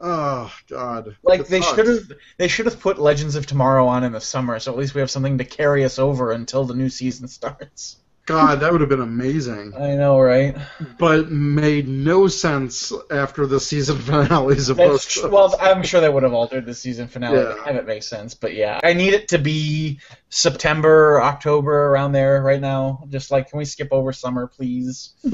Oh 0.02 0.52
God. 0.70 1.16
Like 1.24 1.48
they 1.48 1.62
should 1.62 1.88
have 1.88 2.12
they 2.38 2.48
should 2.48 2.66
have 2.66 2.80
put 2.80 2.98
Legends 3.00 3.36
of 3.36 3.46
Tomorrow 3.46 3.88
on 3.88 4.04
in 4.04 4.12
the 4.12 4.22
summer, 4.22 4.60
so 4.60 4.72
at 4.72 4.78
least 4.78 4.96
we 4.96 5.02
have 5.02 5.12
something 5.12 5.38
to 5.38 5.46
carry 5.46 5.84
us 5.86 6.00
over 6.00 6.32
until 6.32 6.64
the 6.66 6.74
new 6.76 6.90
season 6.90 7.28
starts. 7.28 7.98
God, 8.28 8.60
that 8.60 8.72
would 8.72 8.82
have 8.82 8.90
been 8.90 9.02
amazing. 9.02 9.74
I 9.78 9.96
know, 9.96 10.20
right? 10.20 10.56
But 11.00 11.32
made 11.32 11.88
no 11.88 12.28
sense 12.28 12.94
after 13.10 13.48
the 13.48 13.60
season 13.60 13.98
finales 14.00 14.70
of 14.70 14.78
both 14.78 14.92
That's 14.92 15.12
shows. 15.12 15.24
tr- 15.24 15.30
well, 15.30 15.56
I'm 15.60 15.82
sure 15.84 16.02
they 16.02 16.08
would 16.08 16.22
have 16.24 16.34
altered 16.34 16.66
the 16.68 16.76
season 16.76 17.08
finale 17.08 17.38
Yeah. 17.40 17.56
to 17.56 17.62
have 17.64 17.76
it 17.78 17.88
make 17.88 18.04
sense. 18.04 18.36
But 18.36 18.54
yeah, 18.54 18.80
I 18.84 18.94
need 18.94 19.14
it 19.14 19.30
to 19.30 19.40
be 19.40 20.00
September, 20.30 21.22
October, 21.22 21.88
around 21.88 22.12
there 22.12 22.42
right 22.44 22.62
now. 22.62 23.04
Just 23.10 23.32
like, 23.32 23.50
can 23.50 23.58
we 23.58 23.66
skip 23.66 23.90
over 23.92 24.14
summer, 24.14 24.48
please? 24.48 25.14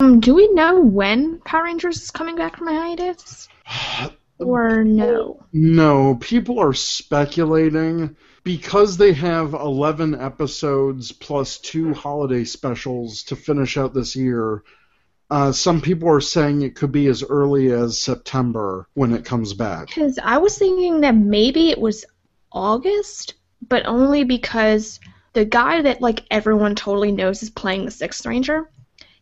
Um, 0.00 0.20
do 0.20 0.34
we 0.34 0.52
know 0.52 0.80
when 0.80 1.40
Power 1.40 1.64
Rangers 1.64 2.00
is 2.02 2.10
coming 2.10 2.36
back 2.36 2.56
from 2.56 2.68
hiatus? 2.68 3.48
Or 4.38 4.84
no? 4.84 5.44
No, 5.52 6.14
people 6.14 6.60
are 6.60 6.72
speculating 6.72 8.16
because 8.44 8.96
they 8.96 9.12
have 9.12 9.52
11 9.52 10.14
episodes 10.14 11.12
plus 11.12 11.58
two 11.58 11.92
holiday 11.92 12.44
specials 12.44 13.24
to 13.24 13.36
finish 13.36 13.76
out 13.76 13.94
this 13.94 14.14
year. 14.14 14.62
Uh, 15.30 15.52
some 15.52 15.80
people 15.80 16.08
are 16.08 16.20
saying 16.20 16.62
it 16.62 16.76
could 16.76 16.92
be 16.92 17.08
as 17.08 17.22
early 17.22 17.72
as 17.72 18.00
September 18.00 18.86
when 18.94 19.12
it 19.12 19.24
comes 19.24 19.52
back. 19.54 19.88
Because 19.88 20.18
I 20.22 20.38
was 20.38 20.56
thinking 20.56 21.00
that 21.02 21.16
maybe 21.16 21.70
it 21.70 21.80
was 21.80 22.06
August, 22.52 23.34
but 23.68 23.84
only 23.86 24.24
because 24.24 25.00
the 25.34 25.44
guy 25.44 25.82
that 25.82 26.00
like 26.00 26.24
everyone 26.30 26.74
totally 26.74 27.12
knows 27.12 27.42
is 27.42 27.50
playing 27.50 27.84
the 27.84 27.90
Sixth 27.90 28.24
Ranger, 28.24 28.70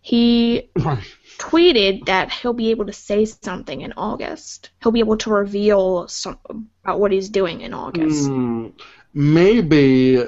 he 0.06 0.70
tweeted 1.38 2.06
that 2.06 2.30
he'll 2.30 2.52
be 2.52 2.70
able 2.70 2.86
to 2.86 2.92
say 2.92 3.24
something 3.24 3.80
in 3.80 3.92
August. 3.96 4.70
He'll 4.80 4.92
be 4.92 5.00
able 5.00 5.16
to 5.16 5.30
reveal 5.30 6.06
some 6.06 6.38
about 6.84 7.00
what 7.00 7.10
he's 7.10 7.28
doing 7.28 7.60
in 7.60 7.74
August. 7.74 8.28
Hmm, 8.28 8.68
maybe 9.12 10.22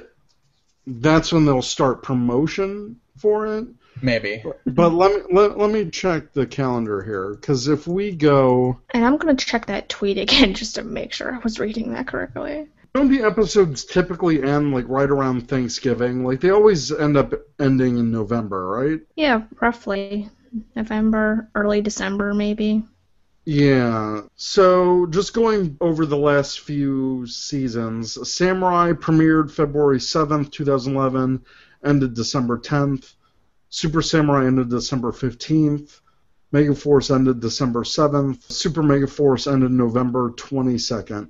that's 0.84 1.32
when 1.32 1.44
they'll 1.44 1.62
start 1.62 2.02
promotion 2.02 2.98
for 3.18 3.46
it. 3.46 3.68
Maybe. 4.02 4.42
But 4.66 4.90
let 4.90 5.12
me 5.14 5.32
let, 5.32 5.56
let 5.56 5.70
me 5.70 5.88
check 5.90 6.32
the 6.32 6.46
calendar 6.46 7.00
here 7.04 7.36
because 7.36 7.68
if 7.68 7.86
we 7.86 8.10
go, 8.10 8.80
And 8.90 9.04
I'm 9.04 9.16
gonna 9.16 9.36
check 9.36 9.66
that 9.66 9.88
tweet 9.88 10.18
again 10.18 10.54
just 10.60 10.74
to 10.74 10.82
make 10.82 11.12
sure 11.12 11.32
I 11.32 11.38
was 11.38 11.60
reading 11.60 11.92
that 11.92 12.08
correctly. 12.08 12.66
Don't 12.98 13.10
the 13.10 13.22
episodes 13.22 13.84
typically 13.84 14.42
end 14.42 14.74
like 14.74 14.88
right 14.88 15.08
around 15.08 15.48
Thanksgiving? 15.48 16.24
Like 16.24 16.40
they 16.40 16.50
always 16.50 16.90
end 16.90 17.16
up 17.16 17.32
ending 17.60 17.98
in 17.98 18.10
November, 18.10 18.66
right? 18.66 19.00
Yeah, 19.14 19.44
roughly 19.60 20.28
November, 20.74 21.48
early 21.54 21.80
December, 21.80 22.34
maybe. 22.34 22.82
Yeah. 23.44 24.22
So 24.34 25.06
just 25.06 25.32
going 25.32 25.76
over 25.80 26.06
the 26.06 26.16
last 26.16 26.60
few 26.60 27.24
seasons, 27.26 28.28
Samurai 28.30 28.92
premiered 28.92 29.52
February 29.52 29.98
7th, 29.98 30.50
2011, 30.50 31.44
ended 31.84 32.14
December 32.14 32.58
10th. 32.58 33.14
Super 33.68 34.02
Samurai 34.02 34.46
ended 34.46 34.70
December 34.70 35.12
15th. 35.12 36.00
Megaforce 36.52 37.14
ended 37.14 37.40
December 37.40 37.84
7th. 37.84 38.50
Super 38.50 38.82
Megaforce 38.82 39.50
ended 39.50 39.70
November 39.70 40.30
22nd. 40.30 41.28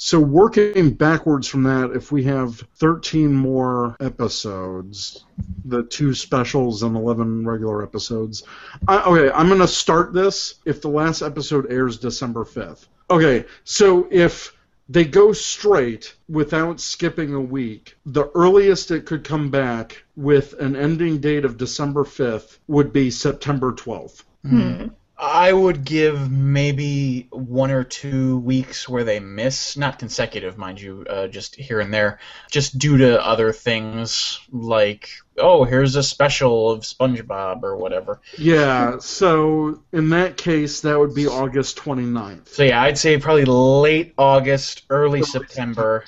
So 0.00 0.20
working 0.20 0.92
backwards 0.92 1.48
from 1.48 1.64
that, 1.64 1.90
if 1.92 2.12
we 2.12 2.22
have 2.22 2.54
13 2.76 3.34
more 3.34 3.96
episodes, 3.98 5.24
the 5.64 5.82
two 5.82 6.14
specials 6.14 6.84
and 6.84 6.96
11 6.96 7.44
regular 7.44 7.82
episodes, 7.82 8.44
I, 8.86 9.02
okay, 9.02 9.30
I'm 9.34 9.48
going 9.48 9.60
to 9.60 9.66
start 9.66 10.12
this 10.12 10.54
if 10.64 10.80
the 10.80 10.88
last 10.88 11.20
episode 11.20 11.66
airs 11.72 11.98
December 11.98 12.44
5th. 12.44 12.86
Okay, 13.10 13.44
so 13.64 14.06
if 14.12 14.54
they 14.88 15.04
go 15.04 15.32
straight 15.32 16.14
without 16.28 16.78
skipping 16.78 17.34
a 17.34 17.40
week, 17.40 17.96
the 18.06 18.30
earliest 18.36 18.92
it 18.92 19.04
could 19.04 19.24
come 19.24 19.50
back 19.50 20.04
with 20.14 20.52
an 20.60 20.76
ending 20.76 21.18
date 21.18 21.44
of 21.44 21.58
December 21.58 22.04
5th 22.04 22.58
would 22.68 22.92
be 22.92 23.10
September 23.10 23.72
12th. 23.72 24.22
Hmm. 24.44 24.86
I 25.20 25.52
would 25.52 25.84
give 25.84 26.30
maybe 26.30 27.26
one 27.30 27.72
or 27.72 27.82
two 27.82 28.38
weeks 28.38 28.88
where 28.88 29.02
they 29.02 29.18
miss, 29.18 29.76
not 29.76 29.98
consecutive, 29.98 30.56
mind 30.56 30.80
you, 30.80 31.04
uh, 31.10 31.26
just 31.26 31.56
here 31.56 31.80
and 31.80 31.92
there, 31.92 32.20
just 32.52 32.78
due 32.78 32.98
to 32.98 33.24
other 33.26 33.52
things 33.52 34.38
like, 34.52 35.10
oh, 35.36 35.64
here's 35.64 35.96
a 35.96 36.04
special 36.04 36.70
of 36.70 36.82
SpongeBob 36.82 37.64
or 37.64 37.76
whatever. 37.76 38.20
Yeah, 38.38 38.98
so 39.00 39.82
in 39.92 40.10
that 40.10 40.36
case, 40.36 40.82
that 40.82 40.96
would 40.96 41.14
be 41.16 41.26
August 41.26 41.76
29th. 41.78 42.46
So 42.48 42.62
yeah, 42.62 42.80
I'd 42.80 42.96
say 42.98 43.18
probably 43.18 43.44
late 43.44 44.14
August, 44.18 44.84
early 44.88 45.22
September 45.22 46.04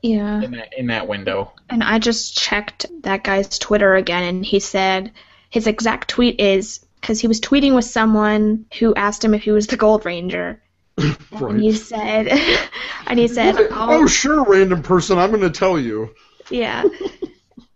Yeah. 0.00 0.42
in 0.42 0.52
that 0.52 0.74
in 0.78 0.86
that 0.88 1.08
window. 1.08 1.52
And 1.70 1.82
I 1.82 1.98
just 1.98 2.38
checked 2.38 2.86
that 3.02 3.24
guy's 3.24 3.58
Twitter 3.58 3.96
again, 3.96 4.22
and 4.22 4.44
he 4.46 4.60
said 4.60 5.10
his 5.50 5.66
exact 5.66 6.08
tweet 6.08 6.38
is 6.38 6.84
because 7.04 7.20
he 7.20 7.28
was 7.28 7.38
tweeting 7.38 7.74
with 7.74 7.84
someone 7.84 8.64
who 8.78 8.94
asked 8.94 9.22
him 9.22 9.34
if 9.34 9.42
he 9.42 9.50
was 9.50 9.66
the 9.66 9.76
Gold 9.76 10.06
Ranger, 10.06 10.62
and 10.96 11.60
he 11.60 11.74
said, 11.74 12.28
and 13.06 13.18
he 13.18 13.28
said, 13.28 13.56
Oh, 13.58 13.68
"I'll- 13.72 14.06
sure, 14.08 14.42
random 14.44 14.82
person, 14.82 15.18
I'm 15.18 15.28
going 15.28 15.42
to 15.42 15.50
tell 15.50 15.78
you. 15.78 16.14
yeah." 16.50 16.84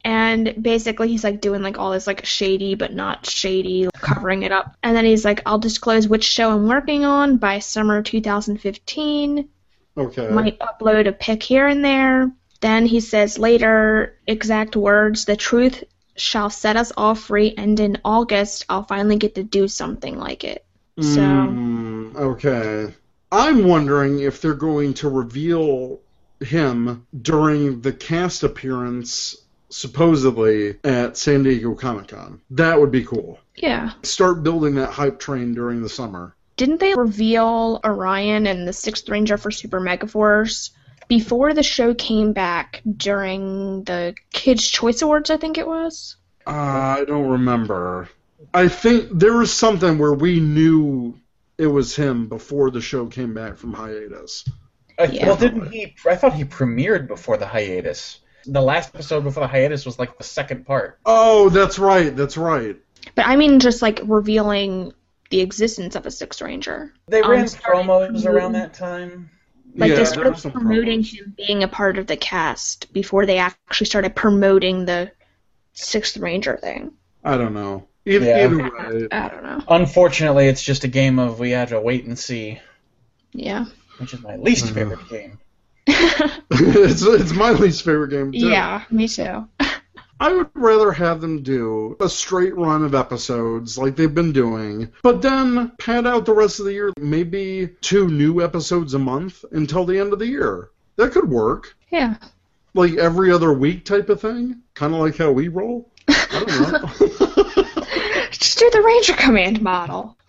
And 0.02 0.62
basically, 0.62 1.08
he's 1.08 1.24
like 1.24 1.42
doing 1.42 1.60
like 1.60 1.78
all 1.78 1.90
this 1.90 2.06
like 2.06 2.24
shady 2.24 2.74
but 2.74 2.94
not 2.94 3.26
shady, 3.26 3.88
covering 3.92 4.44
it 4.44 4.52
up. 4.52 4.74
And 4.82 4.96
then 4.96 5.04
he's 5.04 5.26
like, 5.26 5.42
"I'll 5.44 5.58
disclose 5.58 6.08
which 6.08 6.24
show 6.24 6.50
I'm 6.50 6.66
working 6.66 7.04
on 7.04 7.36
by 7.36 7.58
summer 7.58 8.02
2015." 8.02 9.48
Okay. 9.98 10.28
might 10.30 10.58
upload 10.60 11.06
a 11.06 11.12
pic 11.12 11.42
here 11.42 11.66
and 11.66 11.84
there. 11.84 12.30
Then 12.62 12.86
he 12.86 13.00
says 13.00 13.38
later, 13.38 14.16
exact 14.26 14.76
words, 14.76 15.26
the 15.26 15.36
truth 15.36 15.84
shall 16.20 16.50
set 16.50 16.76
us 16.76 16.92
all 16.96 17.14
free, 17.14 17.54
and 17.57 17.78
in 17.81 17.98
August, 18.04 18.64
I'll 18.68 18.85
finally 18.85 19.16
get 19.16 19.35
to 19.37 19.42
do 19.42 19.68
something 19.68 20.18
like 20.18 20.44
it. 20.44 20.64
So, 21.00 21.20
Mm, 21.20 22.16
okay. 22.16 22.92
I'm 23.31 23.64
wondering 23.64 24.20
if 24.20 24.40
they're 24.40 24.54
going 24.54 24.94
to 24.94 25.09
reveal 25.09 26.00
him 26.40 27.07
during 27.22 27.81
the 27.83 27.92
cast 27.92 28.42
appearance, 28.42 29.37
supposedly, 29.70 30.76
at 30.85 31.16
San 31.16 31.42
Diego 31.42 31.74
Comic 31.74 32.09
Con. 32.09 32.40
That 32.50 32.81
would 32.81 32.90
be 32.90 33.04
cool. 33.04 33.38
yeah. 33.57 33.90
Start 34.02 34.42
building 34.42 34.76
that 34.76 34.90
hype 34.90 35.18
train 35.18 35.54
during 35.54 35.83
the 35.83 35.88
summer. 35.88 36.35
Didn't 36.57 36.81
they 36.81 36.94
reveal 36.94 37.81
Orion 37.85 38.46
and 38.46 38.66
the 38.66 38.72
Sixth 38.72 39.09
Ranger 39.09 39.37
for 39.37 39.50
Super 39.50 39.81
Megaforce 39.81 40.70
before 41.09 41.55
the 41.55 41.62
show 41.62 41.94
came 41.94 42.33
back 42.33 42.83
during 42.97 43.85
the 43.85 44.14
Kids' 44.33 44.68
Choice 44.68 45.03
Awards, 45.03 45.31
I 45.31 45.38
think 45.38 45.59
it 45.59 45.66
was? 45.66 46.16
Uh, 46.47 46.51
I 46.51 47.05
don't 47.07 47.29
remember. 47.29 48.09
I 48.55 48.68
think 48.68 49.09
there 49.12 49.35
was 49.35 49.53
something 49.53 49.99
where 49.99 50.14
we 50.14 50.40
knew 50.40 51.18
it 51.57 51.66
was 51.66 51.97
him 51.97 52.29
before 52.29 52.71
the 52.71 52.81
show 52.81 53.07
came 53.07 53.35
back 53.35 53.57
from 53.57 53.73
hiatus. 53.73 54.44
I, 54.99 55.05
Yeah. 55.05 55.27
Well, 55.27 55.37
didn't 55.37 55.71
he? 55.71 55.94
I 56.09 56.16
thought 56.16 56.35
he 56.35 56.44
premiered 56.44 57.09
before 57.09 57.37
the 57.37 57.47
hiatus. 57.47 58.21
The 58.47 58.62
last 58.62 58.94
episode 58.94 59.25
before 59.25 59.42
the 59.42 59.49
hiatus 59.49 59.85
was 59.85 59.99
like 59.99 60.16
the 60.16 60.25
second 60.25 60.66
part. 60.66 60.99
Oh, 61.05 61.49
that's 61.51 61.79
right. 61.79 62.14
That's 62.14 62.37
right. 62.37 62.77
But 63.14 63.27
I 63.27 63.37
mean, 63.37 63.61
just 63.61 63.83
like 63.83 64.01
revealing 64.05 64.92
the 65.31 65.40
existence 65.40 65.94
of 65.97 66.07
a 66.07 66.11
Sixth 66.11 66.40
Ranger. 66.40 66.92
They 67.07 67.23
ran 67.23 67.49
started 67.49 67.87
promos 67.87 68.25
around 68.25 68.53
that 68.53 68.75
time. 68.75 69.31
Like 69.78 69.90
yeah, 69.90 69.94
they 69.94 70.02
there 70.02 70.06
started 70.06 70.30
was 70.34 70.42
promoting 70.42 71.00
promos. 71.02 71.18
him 71.18 71.34
being 71.36 71.62
a 71.62 71.68
part 71.68 71.98
of 71.98 72.06
the 72.06 72.16
cast 72.16 72.92
before 72.92 73.26
they 73.26 73.38
actually 73.38 73.86
started 73.86 74.14
promoting 74.16 74.84
the 74.84 75.12
Sixth 75.72 76.16
Ranger 76.16 76.56
thing. 76.56 76.92
I 77.24 77.36
don't 77.36 77.54
know. 77.54 77.86
Either, 78.04 78.26
Yeah. 78.26 78.44
either 78.44 78.58
way, 78.58 79.08
I 79.12 79.28
don't 79.28 79.42
know. 79.44 79.62
Unfortunately, 79.68 80.48
it's 80.48 80.62
just 80.62 80.84
a 80.84 80.88
game 80.88 81.18
of 81.18 81.38
we 81.38 81.50
have 81.52 81.68
to 81.70 81.80
wait 81.80 82.04
and 82.06 82.18
see, 82.18 82.58
Yeah. 83.32 83.66
which 83.98 84.14
is 84.14 84.20
my 84.22 84.36
least 84.36 84.66
Mhm. 84.66 84.74
favorite 84.74 85.08
game. 85.08 85.38
it's, 85.86 87.02
it's 87.02 87.32
my 87.32 87.50
least 87.52 87.84
favorite 87.84 88.10
game 88.10 88.32
too. 88.32 88.38
yeah, 88.48 88.82
me 88.90 89.06
too. 89.08 89.48
I 90.20 90.33
would 90.33 90.50
rather 90.54 90.90
have 90.92 91.20
them 91.20 91.42
do 91.42 91.96
a 92.00 92.09
straight 92.09 92.57
run 92.57 92.83
of 92.83 92.94
episodes 92.94 93.78
like 93.78 93.94
they've 93.94 94.12
been 94.14 94.33
doing, 94.33 94.92
but 95.02 95.22
then 95.22 95.70
pad 95.78 96.07
out 96.07 96.26
the 96.26 96.35
rest 96.35 96.59
of 96.59 96.66
the 96.66 96.72
year, 96.72 96.92
maybe 96.98 97.68
two 97.81 98.09
new 98.09 98.42
episodes 98.42 98.94
a 98.94 98.98
month 98.98 99.44
until 99.52 99.85
the 99.85 99.98
end 99.98 100.12
of 100.12 100.18
the 100.18 100.26
year. 100.26 100.70
That 100.96 101.12
could 101.12 101.28
work. 101.28 101.76
Yeah. 101.90 102.16
Like 102.74 102.94
every 102.94 103.31
other 103.31 103.52
week 103.52 103.85
type 103.85 104.09
of 104.09 104.20
thing. 104.20 104.62
Kind 104.74 104.92
of 104.92 105.00
like 105.00 105.16
how 105.16 105.31
we 105.31 105.46
roll. 105.48 105.88
I 106.09 106.70
don't 106.70 108.31
Just 108.33 108.59
do 108.59 108.70
the 108.70 108.83
Ranger 108.83 109.14
Command 109.14 109.62
model. 109.62 110.16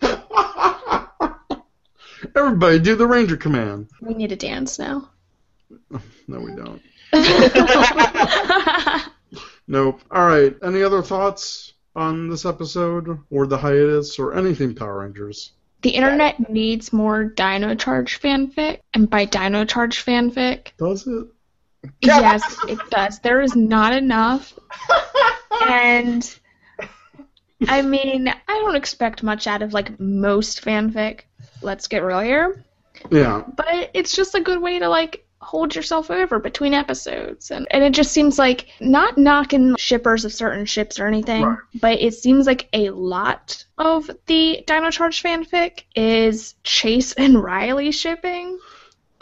Everybody 2.36 2.78
do 2.78 2.94
the 2.94 3.06
Ranger 3.06 3.36
Command. 3.36 3.88
We 4.00 4.14
need 4.14 4.30
a 4.32 4.36
dance 4.36 4.78
now. 4.78 5.10
No, 6.28 6.38
we 6.38 6.54
don't. 6.54 6.80
Nope. 9.70 10.00
All 10.10 10.26
right. 10.26 10.54
Any 10.64 10.82
other 10.82 11.00
thoughts 11.00 11.74
on 11.94 12.28
this 12.28 12.44
episode 12.44 13.18
or 13.30 13.46
the 13.46 13.56
hiatus 13.56 14.18
or 14.18 14.34
anything 14.34 14.74
Power 14.74 15.00
Rangers? 15.00 15.52
the 15.82 15.90
internet 15.90 16.50
needs 16.50 16.92
more 16.92 17.24
Dino 17.24 17.74
Charge 17.74 18.20
fanfic, 18.20 18.80
and 18.92 19.08
by 19.08 19.24
Dino 19.24 19.64
Charge 19.64 20.04
fanfic, 20.04 20.72
Does 20.76 21.06
it? 21.06 21.26
yes, 22.02 22.58
it 22.68 22.78
does. 22.90 23.18
There 23.20 23.40
is 23.40 23.56
not 23.56 23.94
enough. 23.94 24.52
and 25.62 26.38
I 27.66 27.80
mean, 27.80 28.28
I 28.28 28.34
don't 28.58 28.76
expect 28.76 29.22
much 29.22 29.46
out 29.46 29.62
of 29.62 29.72
like 29.72 29.98
most 29.98 30.62
fanfic. 30.62 31.20
Let's 31.62 31.86
get 31.86 32.02
real 32.02 32.20
here. 32.20 32.62
Yeah. 33.10 33.44
But 33.56 33.90
it's 33.94 34.14
just 34.14 34.34
a 34.34 34.40
good 34.42 34.60
way 34.60 34.80
to 34.80 34.88
like 34.88 35.24
hold 35.42 35.74
yourself 35.74 36.10
over 36.10 36.38
between 36.38 36.74
episodes. 36.74 37.50
And 37.50 37.66
and 37.70 37.82
it 37.82 37.94
just 37.94 38.12
seems 38.12 38.38
like 38.38 38.66
not 38.80 39.16
knocking 39.16 39.74
shippers 39.78 40.24
of 40.24 40.32
certain 40.32 40.66
ships 40.66 41.00
or 41.00 41.06
anything, 41.06 41.42
Right. 41.44 41.58
but 41.80 42.00
it 42.00 42.14
seems 42.14 42.46
like 42.46 42.68
a 42.72 42.90
lot 42.90 43.64
of 43.78 44.10
the 44.26 44.62
Dino 44.66 44.90
Charge 44.90 45.22
fanfic 45.22 45.84
is 45.96 46.54
Chase 46.62 47.12
and 47.14 47.42
Riley 47.42 47.90
shipping. 47.90 48.58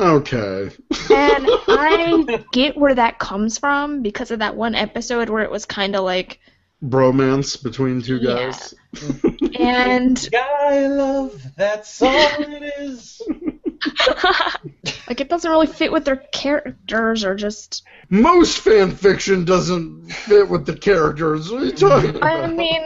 Okay. 0.01 0.71
And 1.11 1.47
I 1.69 2.45
get 2.53 2.77
where 2.77 2.95
that 2.95 3.19
comes 3.19 3.59
from 3.59 4.03
because 4.03 4.31
of 4.31 4.39
that 4.41 4.55
one 4.57 4.75
episode 4.75 5.29
where 5.29 5.43
it 5.43 5.51
was 5.51 5.64
kind 5.66 5.97
of 5.97 6.05
like, 6.05 6.39
Bromance 6.85 7.61
between 7.61 8.03
two 8.03 8.21
guys. 8.21 8.73
Yeah. 8.93 9.01
guys. 9.01 9.51
and 9.59 10.29
Guy 10.33 10.87
love, 10.87 11.43
that's 11.57 12.01
all 12.01 12.11
it 12.39 12.73
is. 12.79 13.21
Like 15.09 15.22
it 15.22 15.31
doesn't 15.31 15.51
really 15.51 15.66
fit 15.66 15.91
with 15.91 16.05
their 16.05 16.16
characters 16.16 17.24
or 17.24 17.35
just. 17.35 17.83
Most 18.11 18.59
fan 18.59 18.91
fiction 18.91 19.47
doesn't 19.47 20.12
fit 20.12 20.49
with 20.49 20.66
the 20.66 20.76
characters. 20.76 21.51
What 21.51 21.62
are 21.62 21.64
you 21.64 21.72
talking 21.72 22.11
about? 22.11 22.22
I 22.24 22.47
mean, 22.47 22.83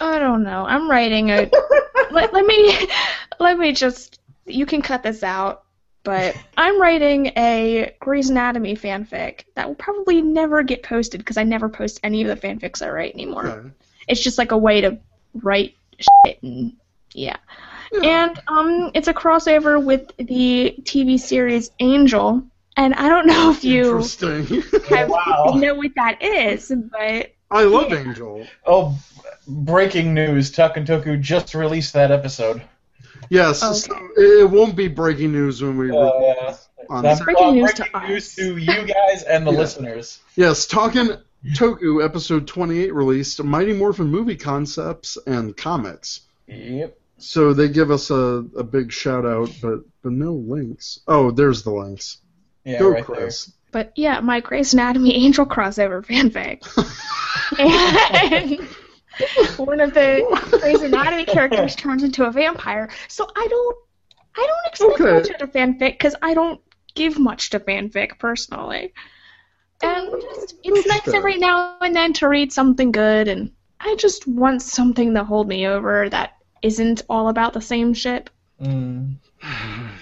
I 0.00 0.18
don't 0.18 0.42
know. 0.42 0.64
I'm 0.64 0.90
writing 0.90 1.30
a. 1.30 1.50
let, 2.10 2.32
let 2.32 2.46
me, 2.46 2.88
let 3.38 3.58
me 3.58 3.72
just. 3.72 4.18
You 4.46 4.64
can 4.64 4.80
cut 4.80 5.02
this 5.02 5.22
out, 5.22 5.64
but 6.04 6.34
I'm 6.56 6.80
writing 6.80 7.32
a 7.36 7.94
Grey's 8.00 8.30
Anatomy 8.30 8.74
fanfic 8.74 9.44
that 9.54 9.68
will 9.68 9.74
probably 9.74 10.22
never 10.22 10.62
get 10.62 10.82
posted 10.82 11.20
because 11.20 11.36
I 11.36 11.44
never 11.44 11.68
post 11.68 12.00
any 12.02 12.22
of 12.22 12.28
the 12.28 12.48
fanfics 12.48 12.80
I 12.80 12.88
write 12.88 13.12
anymore. 13.12 13.46
Okay. 13.46 13.70
It's 14.08 14.22
just 14.22 14.38
like 14.38 14.52
a 14.52 14.58
way 14.58 14.80
to 14.80 14.98
write 15.34 15.76
shit 15.98 16.42
and 16.42 16.76
yeah. 17.12 17.36
And 17.92 18.40
um, 18.48 18.90
it's 18.94 19.08
a 19.08 19.14
crossover 19.14 19.82
with 19.82 20.10
the 20.18 20.74
TV 20.82 21.18
series 21.18 21.70
Angel, 21.80 22.42
and 22.76 22.94
I 22.94 23.08
don't 23.08 23.26
know 23.26 23.50
if 23.50 23.64
you 23.64 23.84
Interesting. 23.86 24.62
have, 24.90 25.08
Wow. 25.10 25.54
know 25.56 25.74
what 25.74 25.92
that 25.96 26.22
is, 26.22 26.72
but 26.90 27.32
I 27.50 27.62
love 27.64 27.92
Angel. 27.92 28.46
Oh, 28.66 28.98
breaking 29.46 30.12
news! 30.14 30.50
Talkin' 30.50 30.84
Toku 30.84 31.20
just 31.20 31.54
released 31.54 31.94
that 31.94 32.10
episode. 32.10 32.62
Yes, 33.30 33.62
Okay. 33.62 33.74
so 33.78 33.94
it 34.16 34.42
it 34.42 34.50
won't 34.50 34.76
be 34.76 34.88
breaking 34.88 35.32
news 35.32 35.62
when 35.62 35.76
we. 35.78 35.90
Uh, 35.90 36.10
yeah. 36.20 36.56
on 36.90 37.02
That's 37.02 37.20
Breaking 37.20 37.44
uh, 37.46 37.50
news 37.52 37.74
to 37.74 37.86
news 38.08 38.28
us. 38.28 38.34
to 38.36 38.56
you 38.56 38.84
guys 38.86 39.22
and 39.24 39.46
the 39.46 39.50
Yeah. 39.52 39.58
listeners. 39.58 40.20
Yes, 40.36 40.66
Talkin' 40.66 41.18
Toku 41.54 42.04
episode 42.04 42.46
28 42.46 42.94
released 42.94 43.42
Mighty 43.42 43.72
Morphin 43.72 44.06
movie 44.08 44.36
concepts 44.36 45.18
and 45.26 45.56
comics. 45.56 46.20
Yep. 46.46 46.96
So 47.18 47.52
they 47.52 47.68
give 47.68 47.90
us 47.90 48.10
a, 48.10 48.44
a 48.56 48.62
big 48.64 48.92
shout 48.92 49.26
out, 49.26 49.50
but 49.60 49.80
but 50.02 50.12
no 50.12 50.34
links. 50.34 51.00
Oh, 51.08 51.30
there's 51.30 51.62
the 51.62 51.70
links. 51.72 52.18
Yeah, 52.64 52.78
Go, 52.78 52.90
right 52.90 53.04
Chris. 53.04 53.52
but 53.72 53.92
yeah, 53.96 54.20
my 54.20 54.40
Grey's 54.40 54.72
Anatomy 54.72 55.14
Angel 55.14 55.44
crossover 55.46 56.04
fanfic. 56.04 56.62
and 57.58 58.68
one 59.58 59.80
of 59.80 59.94
the 59.94 60.58
Grey's 60.60 60.82
Anatomy 60.82 61.24
characters 61.24 61.74
turns 61.74 62.02
into 62.02 62.24
a 62.24 62.30
vampire. 62.30 62.88
So 63.08 63.26
I 63.34 63.46
don't, 63.48 63.76
I 64.36 64.46
don't 64.46 64.66
expect 64.66 65.00
Okay. 65.00 65.12
much 65.12 65.30
out 65.30 65.42
of 65.42 65.52
fanfic 65.52 65.92
because 65.92 66.14
I 66.22 66.34
don't 66.34 66.60
give 66.94 67.18
much 67.18 67.50
to 67.50 67.60
fanfic 67.60 68.18
personally. 68.18 68.92
And 69.82 70.08
oh, 70.10 70.20
just, 70.20 70.54
it's 70.62 70.86
nice 70.88 71.00
fair. 71.02 71.16
every 71.16 71.38
now 71.38 71.78
and 71.80 71.94
then 71.94 72.12
to 72.14 72.28
read 72.28 72.52
something 72.52 72.90
good, 72.92 73.28
and 73.28 73.52
I 73.80 73.94
just 73.96 74.26
want 74.26 74.60
something 74.62 75.14
to 75.14 75.24
hold 75.24 75.48
me 75.48 75.66
over 75.68 76.08
that 76.10 76.32
isn't 76.62 77.02
all 77.08 77.28
about 77.28 77.52
the 77.52 77.60
same 77.60 77.94
ship. 77.94 78.30
Mm. 78.62 79.14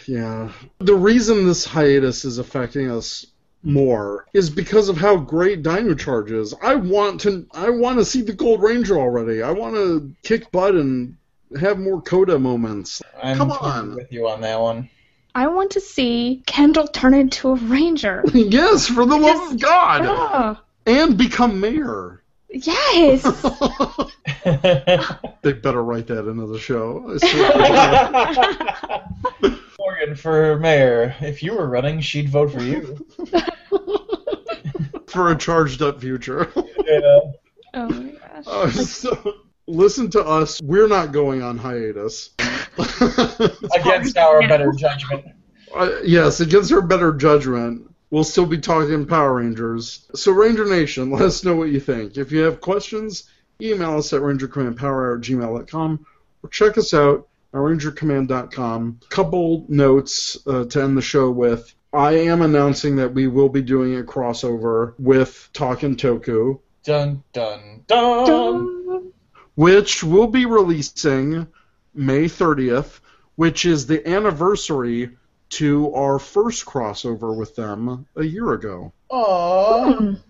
Yeah. 0.06 0.50
The 0.78 0.94
reason 0.94 1.46
this 1.46 1.64
hiatus 1.64 2.24
is 2.24 2.38
affecting 2.38 2.88
us 2.90 3.26
more 3.64 4.24
is 4.32 4.48
because 4.50 4.88
of 4.88 4.96
how 4.96 5.16
great 5.16 5.64
Dino 5.64 5.94
Charge 5.94 6.30
is. 6.30 6.54
I 6.62 6.76
want 6.76 7.20
to 7.22 7.44
I 7.52 7.70
want 7.70 7.98
to 7.98 8.04
see 8.04 8.22
the 8.22 8.32
Gold 8.32 8.62
Ranger 8.62 8.96
already. 8.98 9.42
I 9.42 9.50
want 9.50 9.74
to 9.74 10.14
kick 10.22 10.52
butt 10.52 10.76
and 10.76 11.16
have 11.60 11.78
more 11.80 12.00
Koda 12.00 12.38
moments. 12.38 13.02
I'm 13.20 13.36
Come 13.36 13.50
on. 13.50 13.96
with 13.96 14.12
you 14.12 14.28
on 14.28 14.40
that 14.42 14.60
one. 14.60 14.88
I 15.34 15.48
want 15.48 15.72
to 15.72 15.80
see 15.80 16.42
Kendall 16.46 16.86
turn 16.86 17.12
into 17.12 17.48
a 17.50 17.54
ranger. 17.56 18.22
yes, 18.32 18.86
for 18.86 19.04
the 19.04 19.16
love 19.18 19.52
of 19.52 19.60
God. 19.60 20.02
oh, 20.04 20.58
And 20.86 21.18
become 21.18 21.58
mayor. 21.60 22.22
Yes. 22.50 23.22
They 25.42 25.52
better 25.52 25.82
write 25.82 26.06
that 26.08 26.28
into 26.28 26.46
the 26.46 26.58
show. 26.58 27.18
I. 27.22 29.02
Morgan 29.78 30.16
for 30.16 30.58
mayor. 30.58 31.14
If 31.20 31.42
you 31.42 31.54
were 31.54 31.68
running, 31.68 32.00
she'd 32.00 32.28
vote 32.28 32.52
for 32.52 32.62
you. 32.62 33.06
for 35.06 35.32
a 35.32 35.36
charged 35.36 35.82
up 35.82 36.00
future. 36.00 36.50
Yeah. 36.56 37.20
Oh 37.74 37.88
my 37.88 38.12
gosh. 38.12 38.44
Uh, 38.46 38.70
so, 38.70 39.34
listen 39.66 40.10
to 40.10 40.24
us. 40.24 40.60
We're 40.62 40.88
not 40.88 41.12
going 41.12 41.42
on 41.42 41.58
hiatus. 41.58 42.30
Against 42.78 44.16
our 44.16 44.46
better 44.46 44.72
judgment. 44.72 45.26
Uh, 45.74 45.90
yes, 46.04 46.40
against 46.40 46.72
our 46.72 46.82
better 46.82 47.12
judgment, 47.12 47.92
we'll 48.10 48.24
still 48.24 48.46
be 48.46 48.58
talking 48.58 49.06
Power 49.06 49.34
Rangers. 49.34 50.06
So, 50.14 50.32
Ranger 50.32 50.66
Nation, 50.66 51.10
let 51.12 51.22
us 51.22 51.44
know 51.44 51.56
what 51.56 51.70
you 51.70 51.80
think. 51.80 52.16
If 52.16 52.32
you 52.32 52.40
have 52.40 52.60
questions, 52.60 53.28
email 53.60 53.98
us 53.98 54.12
at 54.12 54.20
rangercommandpower 54.22 55.16
at 55.16 55.24
gmail.com 55.24 56.06
or 56.42 56.48
check 56.50 56.78
us 56.78 56.94
out 56.94 57.28
at 57.52 57.58
rangercommand.com. 57.58 59.00
Couple 59.08 59.64
notes 59.68 60.38
uh, 60.46 60.64
to 60.64 60.82
end 60.82 60.96
the 60.96 61.02
show 61.02 61.30
with. 61.30 61.72
I 61.92 62.12
am 62.12 62.42
announcing 62.42 62.96
that 62.96 63.14
we 63.14 63.26
will 63.26 63.48
be 63.48 63.62
doing 63.62 63.98
a 63.98 64.02
crossover 64.02 64.94
with 64.98 65.48
Talkin' 65.52 65.96
Toku, 65.96 66.60
Dun 66.84 67.22
dun 67.32 67.82
dun. 67.86 68.26
Dun. 68.26 69.12
which 69.54 70.04
will 70.04 70.26
be 70.26 70.44
releasing 70.44 71.46
May 71.94 72.24
30th, 72.24 73.00
which 73.36 73.64
is 73.64 73.86
the 73.86 74.06
anniversary 74.06 75.16
to 75.48 75.94
our 75.94 76.18
first 76.18 76.66
crossover 76.66 77.36
with 77.36 77.54
them 77.54 78.06
a 78.16 78.24
year 78.24 78.52
ago. 78.52 78.92
Aww. 79.10 80.20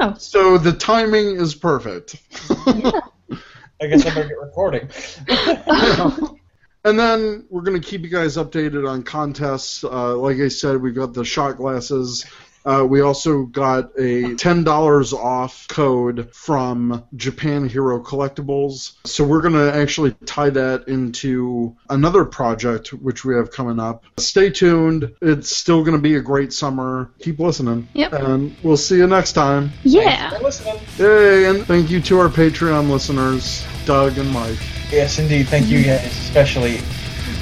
Oh, 0.00 0.14
So 0.18 0.58
the 0.58 0.72
timing 0.72 1.36
is 1.36 1.54
perfect. 1.54 2.16
I 2.50 3.86
guess 3.86 4.06
I 4.06 4.14
better 4.14 4.28
get 4.28 4.40
recording. 4.40 4.88
and 6.84 6.98
then 6.98 7.44
we're 7.50 7.62
going 7.62 7.80
to 7.80 7.86
keep 7.86 8.02
you 8.02 8.08
guys 8.08 8.36
updated 8.36 8.88
on 8.88 9.02
contests. 9.02 9.84
Uh, 9.84 10.16
like 10.16 10.38
I 10.38 10.48
said, 10.48 10.80
we've 10.80 10.94
got 10.94 11.12
the 11.12 11.24
shot 11.24 11.56
glasses. 11.56 12.24
Uh, 12.64 12.84
we 12.88 13.00
also 13.02 13.42
got 13.44 13.90
a 13.98 14.22
$10 14.34 15.12
off 15.12 15.68
code 15.68 16.34
from 16.34 17.04
Japan 17.16 17.68
Hero 17.68 18.02
Collectibles. 18.02 18.94
So 19.04 19.24
we're 19.24 19.42
going 19.42 19.54
to 19.54 19.74
actually 19.74 20.14
tie 20.24 20.50
that 20.50 20.88
into 20.88 21.76
another 21.90 22.24
project 22.24 22.92
which 22.92 23.24
we 23.24 23.34
have 23.34 23.50
coming 23.50 23.78
up. 23.78 24.04
Stay 24.18 24.50
tuned. 24.50 25.14
It's 25.20 25.54
still 25.54 25.82
going 25.84 25.96
to 25.96 26.02
be 26.02 26.14
a 26.16 26.20
great 26.20 26.52
summer. 26.52 27.10
Keep 27.20 27.38
listening. 27.40 27.88
Yep. 27.94 28.12
And 28.14 28.56
we'll 28.62 28.76
see 28.76 28.96
you 28.96 29.06
next 29.06 29.32
time. 29.32 29.70
yeah. 29.82 30.30
Thanks 30.30 30.36
for 30.38 30.44
listening. 30.44 30.80
Yay, 30.98 31.44
and 31.46 31.66
thank 31.66 31.90
you 31.90 32.00
to 32.02 32.18
our 32.20 32.28
Patreon 32.28 32.88
listeners, 32.88 33.64
Doug 33.84 34.16
and 34.18 34.30
Mike. 34.30 34.58
Yes, 34.90 35.18
indeed. 35.18 35.48
Thank 35.48 35.66
you 35.68 35.82
guys, 35.84 36.06
especially. 36.06 36.78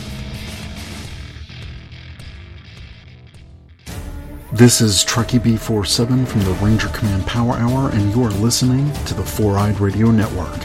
This 4.60 4.82
is 4.82 5.06
Truckee 5.06 5.40
B47 5.40 6.28
from 6.28 6.42
the 6.42 6.52
Ranger 6.56 6.90
Command 6.90 7.26
Power 7.26 7.54
Hour, 7.54 7.92
and 7.92 8.14
you 8.14 8.22
are 8.26 8.42
listening 8.42 8.92
to 9.06 9.14
the 9.14 9.24
Four 9.24 9.58
Eyed 9.58 9.80
Radio 9.80 10.12
Network. 10.12 10.60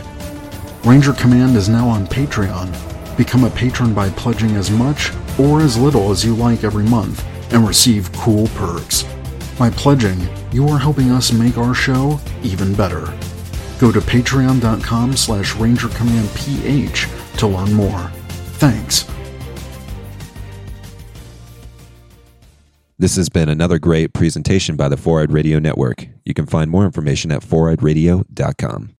Ranger 0.84 1.12
Command 1.12 1.54
is 1.54 1.68
now 1.68 1.86
on 1.86 2.08
Patreon. 2.08 2.68
Become 3.16 3.44
a 3.44 3.50
patron 3.50 3.94
by 3.94 4.10
pledging 4.10 4.56
as 4.56 4.68
much 4.68 5.12
or 5.38 5.60
as 5.60 5.78
little 5.78 6.10
as 6.10 6.24
you 6.24 6.34
like 6.34 6.64
every 6.64 6.82
month 6.82 7.24
and 7.52 7.68
receive 7.68 8.12
cool 8.14 8.48
perks. 8.56 9.04
By 9.60 9.70
pledging, 9.70 10.26
you 10.50 10.66
are 10.70 10.78
helping 10.80 11.12
us 11.12 11.32
make 11.32 11.56
our 11.56 11.72
show 11.72 12.18
even 12.42 12.74
better. 12.74 13.16
Go 13.78 13.92
to 13.92 14.00
patreon.com 14.00 15.16
slash 15.16 15.52
rangercommandph 15.52 17.38
to 17.38 17.46
learn 17.46 17.72
more. 17.72 18.10
Thanks. 18.58 19.08
This 22.96 23.16
has 23.16 23.28
been 23.28 23.48
another 23.48 23.80
great 23.80 24.12
presentation 24.12 24.76
by 24.76 24.88
the 24.88 24.96
Four 24.96 25.26
Radio 25.28 25.58
Network. 25.58 26.06
You 26.24 26.32
can 26.32 26.46
find 26.46 26.70
more 26.70 26.84
information 26.84 27.32
at 27.32 27.42
foureyedradio.com. 27.42 28.90